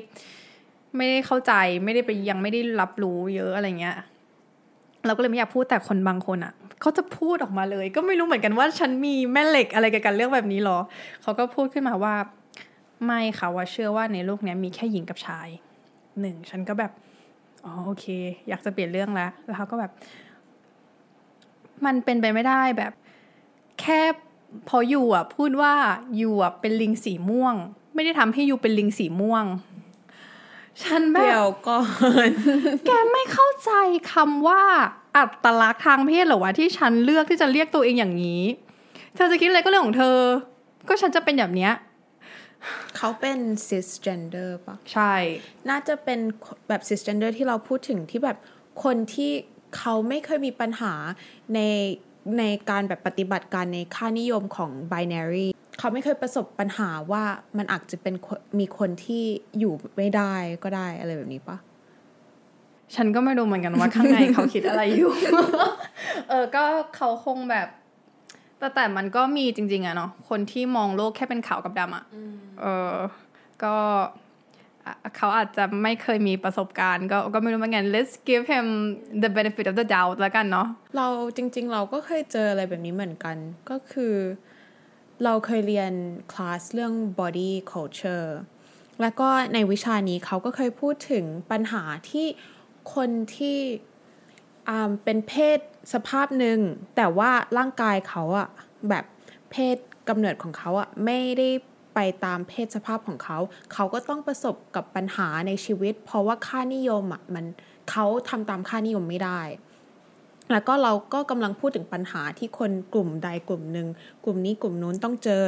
[0.97, 1.53] ไม่ได้เข้าใจ
[1.85, 3.97] ไม่ได้ไปยังไม่ได้รับรู้เยอะอะไรเงี้ย
[5.07, 10.79] เราก็เลยไม่อยากพูดแต่คนบางคนอะ่ะเขาจะพูดออกมาเลย ก็ไม่รู้เหมือนกันว่าฉันมีแม่เหล็กอะไรกับการเรื่องแบบนี้หรอ
[11.23, 12.15] เขาก็พูดขึ้นมาว่า
[13.07, 15.49] ไม่ค่ะว่าเชื่อว่าในโลกนี้มีแค่หญิงกับชาย
[16.21, 16.93] หนึ่งฉันก็แบบ
[17.65, 18.07] อ๋อโอเค
[18.49, 19.91] อยากจะเปลี่ยนเรื่องแล้วแล้วเขาก็แบบ
[21.85, 22.93] มันเป็นไปไม่ได้แบบ
[23.81, 24.01] แค่
[24.69, 25.75] พออยู่อะ พูดว่า
[26.17, 27.55] อยู่อะเป็นลิงสีม่วง
[27.95, 29.45] ไม่ได้ทำให้อยู่เป็นลิงสีม่วง
[30.83, 31.81] ฉันแบเดี๋ยบวก่อ
[32.29, 32.31] น
[32.87, 33.71] แกไม่เข้าใจ
[34.13, 34.63] คำว่า
[35.17, 38.43] อัตลักษณ์ทางเพศเหรอวะที่ฉันเลือกที่จะเรียกตัวเองอย่างนี้
[39.15, 40.17] เธอจะคิดอะไรก็เรื่องของเธอ
[40.89, 41.73] ก็ฉันจะเป็นแบบเนี้ย
[42.97, 43.39] เขาเป็น
[43.69, 45.15] cisgender ปะใช่
[45.71, 46.21] น่าจะเป็น
[46.69, 48.39] แบบ cisgender ที่เราพูดถึงที่แบบ
[48.85, 49.33] คนที่
[49.77, 50.93] เขาไม่เคยมีปัญหา
[51.55, 51.61] ใน
[52.39, 55.47] ในการแบบปฏิบัติการในค่านิยมของ binary
[55.79, 57.25] เขาไม่เคยประสบปัญหาว่า
[57.59, 59.25] มันอาจจะเป็นคนมีคนที่
[59.59, 60.35] อยู่ไม่ได้
[60.65, 61.57] ก็ได้อะไรแบบนี้ปะ
[62.95, 65.13] ฉันก็ไม่รู้เหมือนกันว่าข้างในเขาคิดอะไรอยู่
[66.29, 66.65] เออ ก็
[66.97, 67.69] เขาคงแบบ
[68.63, 72.05] แต่แต่มันก็มีจริง ๆอะเนาะคนที่มองโลกแค่เป็นขาวกับดำอะ
[72.61, 72.97] เออ
[73.63, 73.75] ก็
[74.87, 78.67] อะเขาอาจจะไม่เคยมีประสบการณ์ ก็ก็ไม่รู้เหมือนกัน let's give him
[79.23, 81.07] the benefit of the doubt แล้วกันเนาะเรา
[81.37, 83.37] จริง ๆ เราก็เคยเจออะไรแบบนี้เหมือนกัน
[83.71, 84.15] ก็คือ
[85.25, 85.93] เราเคยเรียน
[86.33, 88.29] คลาสเรื่อง body culture
[89.01, 92.27] แล้วก็ในวิชานี้เขาก็เคยพูดถึงปัญหาที่
[92.95, 93.59] คนที่
[94.69, 95.59] อ่าเป็นเพศ
[95.93, 96.59] สภาพหนึ่ง
[96.97, 98.49] แต่ว่าร่างกายเขาอะ
[98.89, 99.05] แบบ
[99.51, 99.77] เพศ
[100.09, 101.49] กำเนิดของเขาอะไม่ได้
[101.95, 103.39] ไปตามเพศสภาพของเขา
[103.73, 107.47] เขาก็ต้องประสบกับปัญหาในชีวิต เพราะว่าค่านิยมอะมัน
[107.91, 109.41] เขาทำตามค่านิยมไม่ได้
[110.53, 113.89] แล้วก็เราก็กำลังพูดถึงปัญหาที่คนกลุ่มใดกลุ่มหนึ่ง
[114.25, 115.45] กลุ่มนี้กลุ่มนู้นต้องเจอ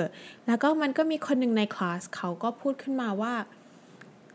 [0.46, 3.34] แล้วก็มันก็มีคนหนึ่งในคลาสเขาก็พูดขึ้นมาว่า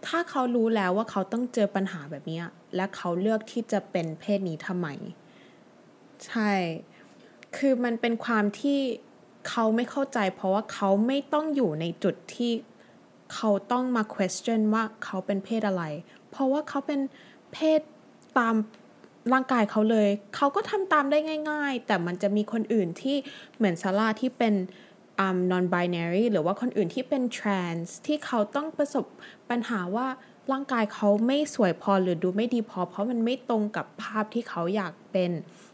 [0.08, 2.41] ถ้าเขารู้แล้วว่าเขาต้องเจอปัญหาแบบนี้
[2.76, 4.88] และเขาเลือกที่จะเป็นเพศนี้ทำไม
[6.28, 6.51] ใช่
[7.57, 8.80] คือมันเป็นความที่
[9.49, 12.51] เขาไม่เข้าใจ เพราะว่าเขาไม่ต้องอยู่ในจุดที่
[13.34, 15.84] เขาต้องมา question ว่าเขาเป็นเพศอะไร
[16.30, 16.99] เพราะว่าเขาเป็น
[17.53, 17.82] เพศ
[18.38, 18.55] ตาม
[19.34, 21.20] ร่างกายเขาเลย เขาก็ทำตามได้
[21.51, 23.17] ง่าย ๆ แต่มันจะมีคนอื่นที่
[23.57, 24.53] เหมือนซาร่าที่เป็น
[25.26, 29.05] um, non binary หรือว่าคนอื่นที่เป็น trans ที่เขาต้องประสบ
[29.49, 30.07] ปัญหาว่า
[30.51, 35.32] ร่างกายเขาไม่สวยพอหรือดูไม่ดีพอ เพราะมันไม่ตรงกับภาพที่เขาอยากเป็น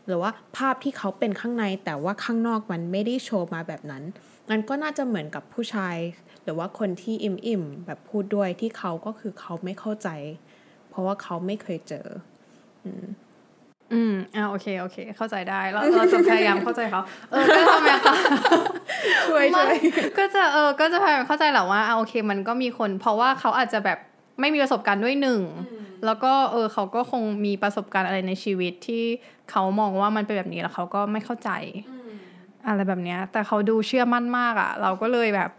[0.08, 4.04] หรือว่าภาพที่เขาเป็นข้างในแต่ว่าข้างนอกมันไม่ได้โชว์มาแบบนั้น
[4.50, 5.96] มันก็น่าจะเหมือนกับผู้ชาย
[6.44, 10.10] หรือว่าคนที่อิ่มอิ่มๆแบบพูดด้วยที่เขาก็คือเขาไม่เข้าใจ
[10.90, 12.08] เพราะว่าเขาไม่เคยเจอ
[12.86, 17.02] อืมอ่าโอเค โอเค เข้าใจได้เราเราจะพยายามเข้าใจเขา
[17.32, 18.16] เออ ก็ทำไมคะ
[19.28, 19.76] ช่วยช่วย
[20.18, 24.00] ก็จะ เออ ก็จะพยายามเข้าใจแหละว่าอ่าโอเค มันก็มีคน เพราะว่าเขาอาจจะแบบ
[24.40, 25.42] ไม่มีประสบการณ์ด้วยหนึ่ง
[26.06, 29.04] แล้วก็เออเขาก็คงมีประสบการณ์อะไรในชีวิตที่
[29.52, 31.50] เขามองว่ามันเป็นแบบนี้แล้วเขาก็ไม่เข้าใจ
[32.68, 35.50] อะไรแบบเนี้ย แต่เขาดูเชื่อมั่นมากอะ่ะ เราก็เลยแบบ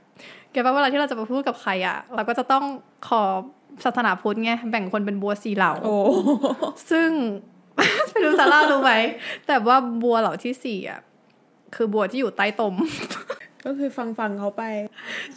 [0.53, 2.65] แกว่าเวลาที่เราจะไปพูดกับใครอะ่ะ เราก็จะต้อง
[3.09, 3.23] ขอ
[3.85, 5.97] ศาสนาพุทธไงแบ่งคนเป็นบัวสีเหล่าโอ้
[6.91, 7.09] ซึ่ง
[8.11, 8.93] ไม่รู้ซาร่ารู้ไหม
[9.47, 11.01] แต่ว่าบัวเหล่าที่สี่อะ
[11.75, 12.75] คือบัวที่อยู่ใต้ตม
[13.65, 14.63] ก็คือฟังฟังๆเขาไป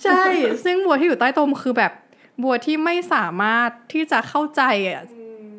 [0.03, 0.21] ใช่
[0.65, 1.91] ซึ่งบัวที่อยู่ใต้ตมคือแบบ
[2.43, 5.03] บัวที่ไม่สามารถที่จะเข้าใจอะ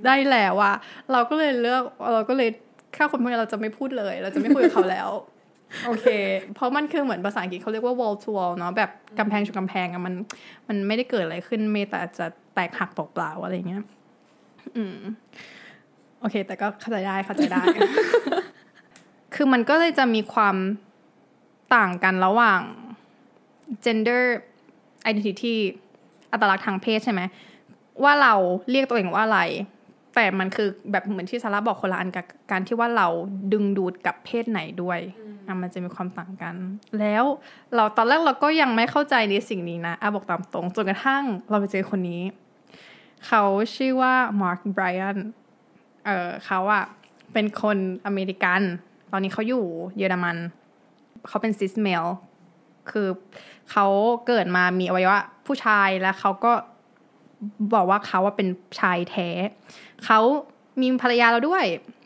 [0.06, 0.74] ได้แล้วอะ
[1.12, 2.48] เราก็เลยเลือกเราก็เลย
[2.96, 5.10] ถ้าคนพวกนี้เราจะไม่พูดเลย เราจะไม่คุยกับเขาแล้ว
[5.86, 6.06] โอเค
[6.54, 10.14] เพราะมันคือเหมือนภาษาอังกฤษเขาเรียกว่า wall to wall เนาะแบบกำแพงชนกำแพงอะมัน
[10.68, 13.82] มันไม่ได้เกิดอะไรขึ้นมีแต่จะแตกหักเปล่าๆอะไรเงี้ย
[14.76, 14.98] อืม
[16.20, 17.62] โอเค แต่ก็เข้าใจได้เข้าใจได้
[19.34, 20.56] คือมันก็เลยจะมีความ
[21.74, 22.60] ต่างกันระหว่าง
[23.84, 24.22] gender
[25.10, 25.56] identity
[26.32, 27.20] อัตลักษณ์ทางเพศใช่ไหม
[28.02, 28.34] ว่าเรา
[28.70, 29.40] เรียกตัวเองว่าอะไร
[30.14, 33.08] แต่มันคือแบบเหมือนที่ซาร่าบอกคนละอันกับการที่ว่าเรา
[33.52, 34.98] ดึงดูดกับเพศไหนด้วย
[35.46, 36.54] อะมันจะมีความต่างกัน
[36.98, 37.24] แล้ว
[37.74, 42.22] เราตอนแรกเราก็ยังไม่เข้าใจในสิ่งนี้นะอะบอกตามตรงจนกระทั่งเราไปเจอคนนี้
[43.26, 43.42] เขา
[43.74, 45.18] ชื่อว่า Mark Bryan
[46.06, 46.84] เออเขาอะ
[47.32, 47.76] เป็นคน
[48.06, 48.62] อเมริกัน
[49.12, 49.64] ตอนนี้เขาอยู่
[49.98, 50.36] เยอรมัน
[51.28, 52.04] เขาเป็น cis male
[52.90, 53.08] คือ
[53.70, 53.86] เขา
[54.26, 55.20] เกิดมามีอวัยวะ
[55.50, 56.52] ผู้ชายแล้วเขาก็
[57.74, 58.48] บอกว่าเขาว่าเป็น
[58.80, 59.28] ชายแท้
[60.04, 60.20] เขา
[60.80, 61.64] มีภรรยาแล้วด้วย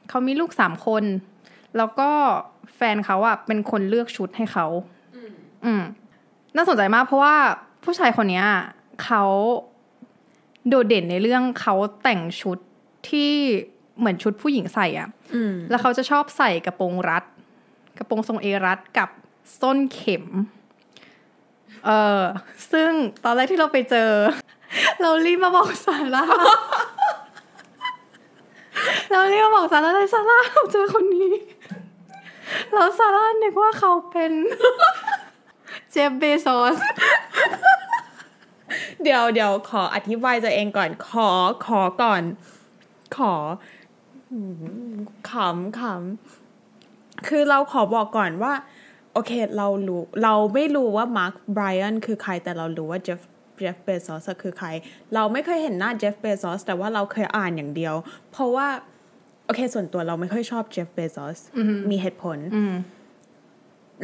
[0.08, 1.04] เขามีลูกสามคน
[1.76, 2.10] แล้วก็
[2.76, 4.66] แฟนเขาอะเป็นคนเลือกชุดให้เขา
[5.64, 5.82] อืม
[6.56, 7.34] น่าสนใจมากเพราะว่า
[7.84, 8.46] ผู้ชายคนเนี้ย
[9.04, 9.24] เขา
[10.68, 12.58] โดดเด่นในเรื่องเขาแต่งชุด
[13.08, 13.30] ที่
[13.98, 17.24] เหมือนชุดผู้หญิงใส่อะอืมแล้วเขาจะชอบใส่กระโปรงรัด
[17.98, 19.08] กระโปรงทรงเอรัดกับ
[19.60, 20.24] ส้นเข็ม
[21.86, 22.22] เออ
[22.72, 22.90] ซึ่ง
[23.24, 24.10] ตอนแรกที่เราไปเจอ
[25.00, 26.24] เรารีบมาบอกซาร่า
[29.10, 31.32] เรารีบมาบอกซาร่าเลยซาร่าเราเจอคนนี้
[32.72, 34.32] แล้วซาร่านึกว่าเขาเป็น
[35.90, 36.76] เจฟเบโซส
[39.02, 41.28] เดี๋ยวเดี๋ยวขออธิบายตัวเองก่อน ขอ
[41.66, 42.22] ขอก่อน
[43.16, 43.32] ขอ
[45.30, 48.52] ขำขำคือเราขอบอกก่อนว่า
[49.14, 53.20] โอเคเรารู้เราไม่รู้ว่ามาร์คไบรอันคือใครแต่เรารู้ว่าเจฟ
[53.56, 54.68] เจฟเบซอสคือใคร
[55.14, 57.94] เราไม่เคยเห็นหน้า Jeff Bezos แต่ว่าเราเคยอ่านอย่างเดียว
[58.32, 58.68] เพราะว่า
[59.46, 61.38] โอเค ส่วนตัวเราไม่ค่อยชอบ Jeff Bezos
[61.90, 62.74] มีเหตุผลอืม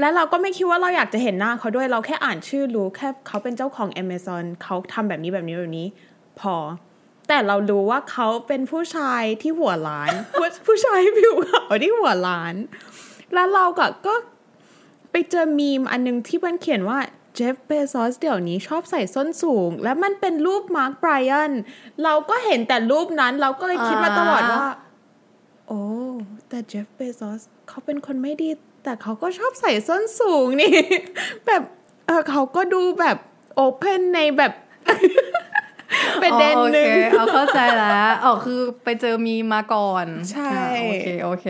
[0.00, 5.86] และเราก็ไม่คิดว่าเราอยากจะเห็นหน้าเขาด้วยเราแค่อ่านชื่อรู้แค่เขาเป็นเจ้าของ Amazon เขาทำแบบนี้แบบนี้แบบนี้
[6.40, 6.54] พอ
[7.28, 12.54] แต่เรารู้ว่าเขาเป็นผู้ชายที่หัวล้าน ผู้ผู้ชายผิวขาวที่หัวล้าน
[13.34, 14.14] แล้วเราก็ก็
[15.11, 16.98] ไปเจอมีมอันนึงที่มันเขียนว่า
[17.34, 21.52] Jeff Bezos เดี๋ยวนี้ชอบใส่ส้นสูง และมันเป็นรูป Mark Bryan
[22.04, 24.66] เราก็เห็นแต่รูปนั้น เราก็เลยคิดมาตลอดว่า
[25.68, 25.82] โอ้
[26.48, 28.50] แต่ Jeff Bezos เขาเป็นคนไม่ดี
[28.84, 30.74] แต่เขาก็ชอบใส่ส้นสูงนี่
[31.46, 31.62] แบบ
[32.06, 33.16] เออเขาก็ดูแบบ
[33.54, 34.52] open ในแบบ
[36.22, 41.46] ประเด็นหนึ่งอ๋อโอเคเอาเข้าใจแล้อ๋อคือไปเจอมีมมาก่อน ใช่อ่าโอเค โอเค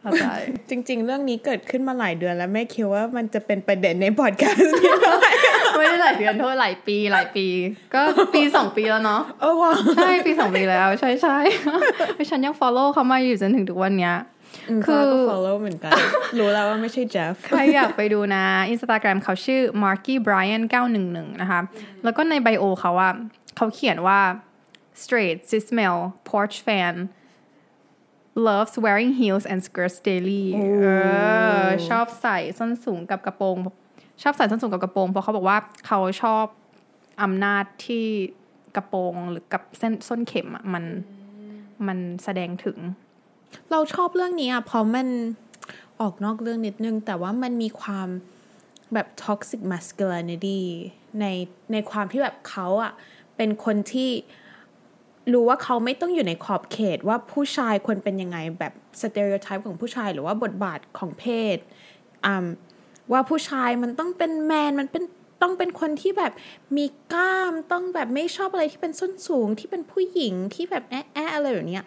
[0.00, 0.26] เข้าใจ
[0.70, 4.92] จริง ๆ เรื่องนี้เกิดขึ้นมาหลายเดือนแล้วไม่คิดว่ามันจะเป็นประเด็นในพอดแคสต์นี้
[5.76, 7.46] ไม่ได้หลายเดือนเท่าหลายปีหลายปี
[7.94, 8.00] ก็
[8.34, 11.36] ปีสองปีแล้วเนาะเออว่ะใช่ปีสองปีแล้ว ใช่ใช่
[12.14, 14.16] ไม่ฉันยัง follow เขามาอยู่จนถึงทุกวันเนี้ย
[14.66, 15.92] คืคืออก็ follow เหมือนกัน
[16.38, 20.62] รู้แล้วว่าไม่ใช่เจฟใครอยากไปดูนะ Instagram เขาชื่อ Marky Brian
[21.02, 21.60] 911 นะคะ
[22.04, 23.12] แล้วก็ในไบโอเขาอะ
[23.56, 24.20] เขาเขียนว่า
[25.02, 26.94] straight cis male porch fan
[28.34, 30.86] loves wearing heels and skirts daily เอ
[31.64, 33.56] อชอบใส่ส้นสูงกับกระโปรง
[34.22, 36.44] ชอบใส่ส้นสูงกับกระโปรง เพราะเขาบอกว่าเขาชอบ
[37.22, 38.06] อำนาจที่
[38.76, 40.84] กระโปรงหรือกับเส้นส้นเข็มอะมัน
[41.86, 42.78] มันแสดงถึง
[43.70, 45.08] เราชอบเรื่องนี้อะเพราะมัน
[46.00, 48.08] ออกนอกเรื่องนิดนึง แต่ว่ามันมีความ
[48.94, 50.60] แบบ toxic masculinity
[51.20, 51.26] ใน
[51.72, 52.92] ในความที่แบบเขาอะ
[53.36, 54.10] เป็นคนที่
[55.32, 61.24] รู้ว่าเขาไม่ต้องอยู่ในขอบเขตว่าผู้ชายควรเป็นยังไงแบบ stereotype ของผู้ชายหรือว่าบทบาทของเพ
[61.54, 61.56] ศ
[63.12, 65.04] ว่าผู้ชายมันต้องเป็นแมนมันเป็น
[65.42, 66.32] ต้องเป็นคนที่แบบ
[66.76, 71.84] มีกล้ามต้องแบบไม่ชอบอะไรที่เป็นส้นสูงที่เป็นผู้หญิงที่แบบแอะแอะอะไรแบบเนี้ย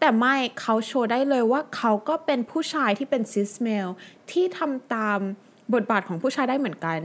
[0.00, 3.88] แต่ไม่เขาโชว์ได้เลยว่าเขาก็เป็นผู้ชายที่เป็นซิสเมล
[4.30, 5.18] ที่ทำตาม
[5.74, 6.98] บทบาทของผู้ชายได้เหมือนกัน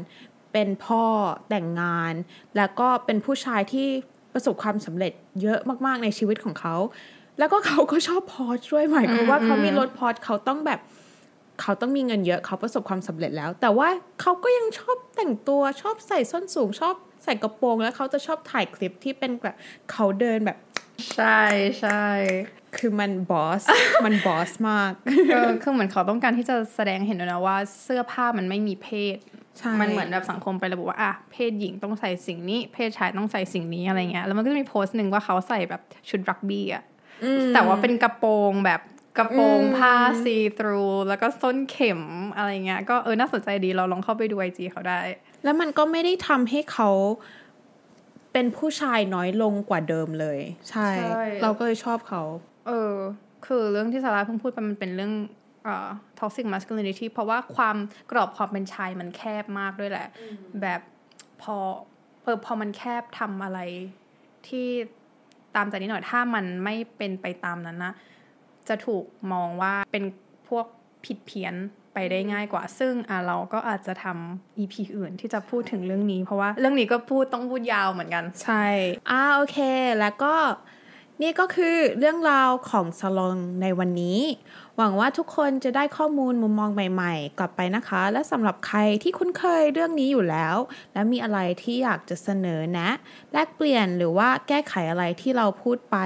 [0.54, 1.04] เป็นพ่อ
[1.50, 2.14] แต่งงาน
[2.58, 3.90] แล้วก็เป็นผู้ชายที่
[4.34, 6.76] ประสบความสำเร็จเยอะมากๆในชีวิตของเขา
[7.40, 10.80] แล้วก็เขาก็ชอบพอร์ชด้วยหมายความว่าเขามีรถพอร์ชเขาต้องแบบ
[11.62, 13.90] เขาต้องมีเงินเยอะเขาประสบความสำเร็จแล้ว แต่ว่า
[14.22, 19.56] เขาก็ยังชอบแต่งตัวชอบใส่ส้นสูง ชอบใส่กระโปรงแล้วเขาจะชอบถ่ายคลิปที่เป็นแบบ
[19.92, 20.58] เขาเดินแบบ
[21.16, 21.42] ใช่
[21.80, 22.06] ใช่
[22.78, 23.64] คือมันบอส
[24.06, 24.92] มันบอสมาก
[25.34, 29.31] เออคือเหมือนเขาต้องการที่จะแสดงให้เห็นด้วยนะว่าเสื้อผ้ามันไม่มีเพศใช่
[29.82, 36.84] มันเหมือนแบบสังคมไประบุว่าอะเพศหญิงต้องใส่สิ่งนี้ เพศชายต้องใส่สิ่งนี้อะไรเงี้ยแล้วมันก็จะมีโพสต์หนึ่งว่าเขาใส่แบบชุดรักบี้อะ
[37.54, 38.82] แต่ว่าเป็นกระโปรงแบบ
[39.18, 42.02] กระโปรงผ้าซีทรูแล้วก็ส้นเข็ม
[42.36, 45.00] อะไรเงี้ยก็เออน่าสนใจดีเราลองเข้าไปดูไอจีเขาได้
[45.44, 46.90] แล้วมันก็ไม่ได้ทำให้เขา
[48.34, 50.40] เป็นผู้ชายน้อยลงกว่าเดิมเลย
[50.70, 52.22] ใช่ใช่เราก็เลยชอบเขา
[52.68, 52.94] เออ
[53.46, 55.14] คือเรื่องที่ซาร่าเพิ่งพูดไปมันเป็นเรื่อง
[55.64, 55.90] เอ่อ
[56.20, 57.78] toxic masculinity เพราะว่าความ
[58.12, 60.08] กรอบความเป็นชายมันแคบมากด้วยแหละ
[60.62, 60.82] แบบ
[61.42, 61.58] พอ
[62.24, 63.60] เออพอมันแคบทำอะไร
[64.48, 64.68] ที่
[65.56, 67.94] ตามใจนิดหน่อยถ้ามันไม่เป็นไปตามนั้นนะ
[68.68, 70.04] จะถูกมองว่าเป็น
[70.50, 70.66] พวก
[71.06, 71.56] ผิดเพี้ยน
[71.94, 78.66] ไปได้ง่ายกว่า ซึ่งอะเราก็อาจจะทำ EP อื่นที่จะพูดถึงเรื่องนี้ เพราะว่าเรื่องนี้ก็พูดต้องพูดยาวเหมือนกัน ใช่
[79.12, 79.58] อ่าโอเค
[80.00, 80.34] แล้วก็
[81.22, 84.20] นี่ก็คือเรื่องราวของซาลอนในวันนี้
[84.78, 90.56] หวังว่าทุกคนจะได้ข้อมูลมุมมองใหม่ๆ กลับไปนะคะ และสำหรับใครที่คุ้นเคยเรื่องนี้อยู่แล้ว
[90.94, 92.90] และมีอะไรที่อยากจะเสนอแนะ
[93.32, 95.98] แลกเปลี่ยนหรือว่าแก้ไขอะไรที่เราพูดไป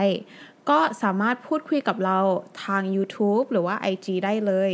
[0.70, 2.20] ก็สามารถพูดคุยกับเรา
[2.64, 4.72] ทาง YouTube หรือว่า IG ได้เลย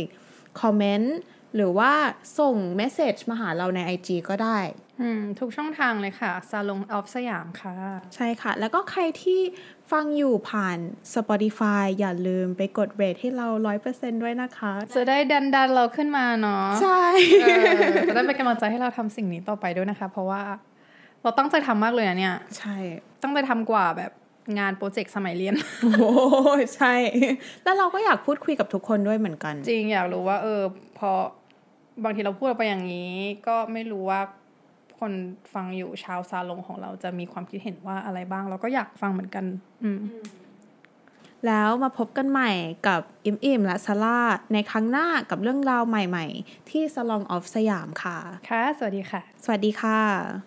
[0.60, 1.16] คอมเมนต์
[1.56, 1.92] หรือว่า
[2.38, 4.58] ส่งเมสเซจมาหาเราใน IG ก็ได้
[5.00, 7.74] อืมทุกช่องทางเลยค่ะซาลงออฟสยามค่ะ
[8.14, 9.40] ใช่ค่ะ แล้วก็ใครที่
[9.92, 10.78] ฟังอยู่ผ่าน
[11.14, 13.48] Spotify อย่าลืมไปกดเรทให้เรา
[13.86, 17.04] 100%ด้วยนะคะ จะได้ดันดันๆเราขึ้นมาเนาะใช่
[17.42, 17.64] เออ
[18.08, 20.42] จะได้เป็นกำลังใจให้เราทำสิ่งนี้ต่อไปด้วยนะคะ เพราะว่า
[21.22, 22.76] เราตั้งใจทำมากเลยนะเนี่ย ใช่
[23.22, 24.12] ตั้งใจทำกว่าแบบ
[24.58, 25.54] งานโปรเจกต์สมัยเรียน
[25.98, 26.12] โอ้
[26.60, 26.94] ยใช่
[27.64, 30.62] แล้วเราก็อยากพูดคุยกับทุกคนด้วยเหมือนกัน จริงอยากรู้ว่าเออ
[30.98, 31.10] พอ
[32.04, 33.12] บางทีเราพูดออกไปอย่างนี้
[33.46, 34.20] ก็ไม่รู้ว่า
[34.98, 35.12] คน
[35.54, 39.44] ฟังอยู่ชาวซาลงของเราจะมีความคิดเห็นว่าอะไรบ้าง เราก็อยากฟังเหมือนกัน
[39.84, 40.00] อืม
[41.46, 42.50] แล้วมาพบกันใหม่
[42.86, 44.20] กับอิมอิมและซาร่า
[44.52, 48.18] ในครั้งหน้ากับเรื่องราวใหม่ ๆ ที่ Salon of สยามค่ะ
[48.48, 50.32] ค่ะ สวัสดีค่ะ สวัสดีค่ะ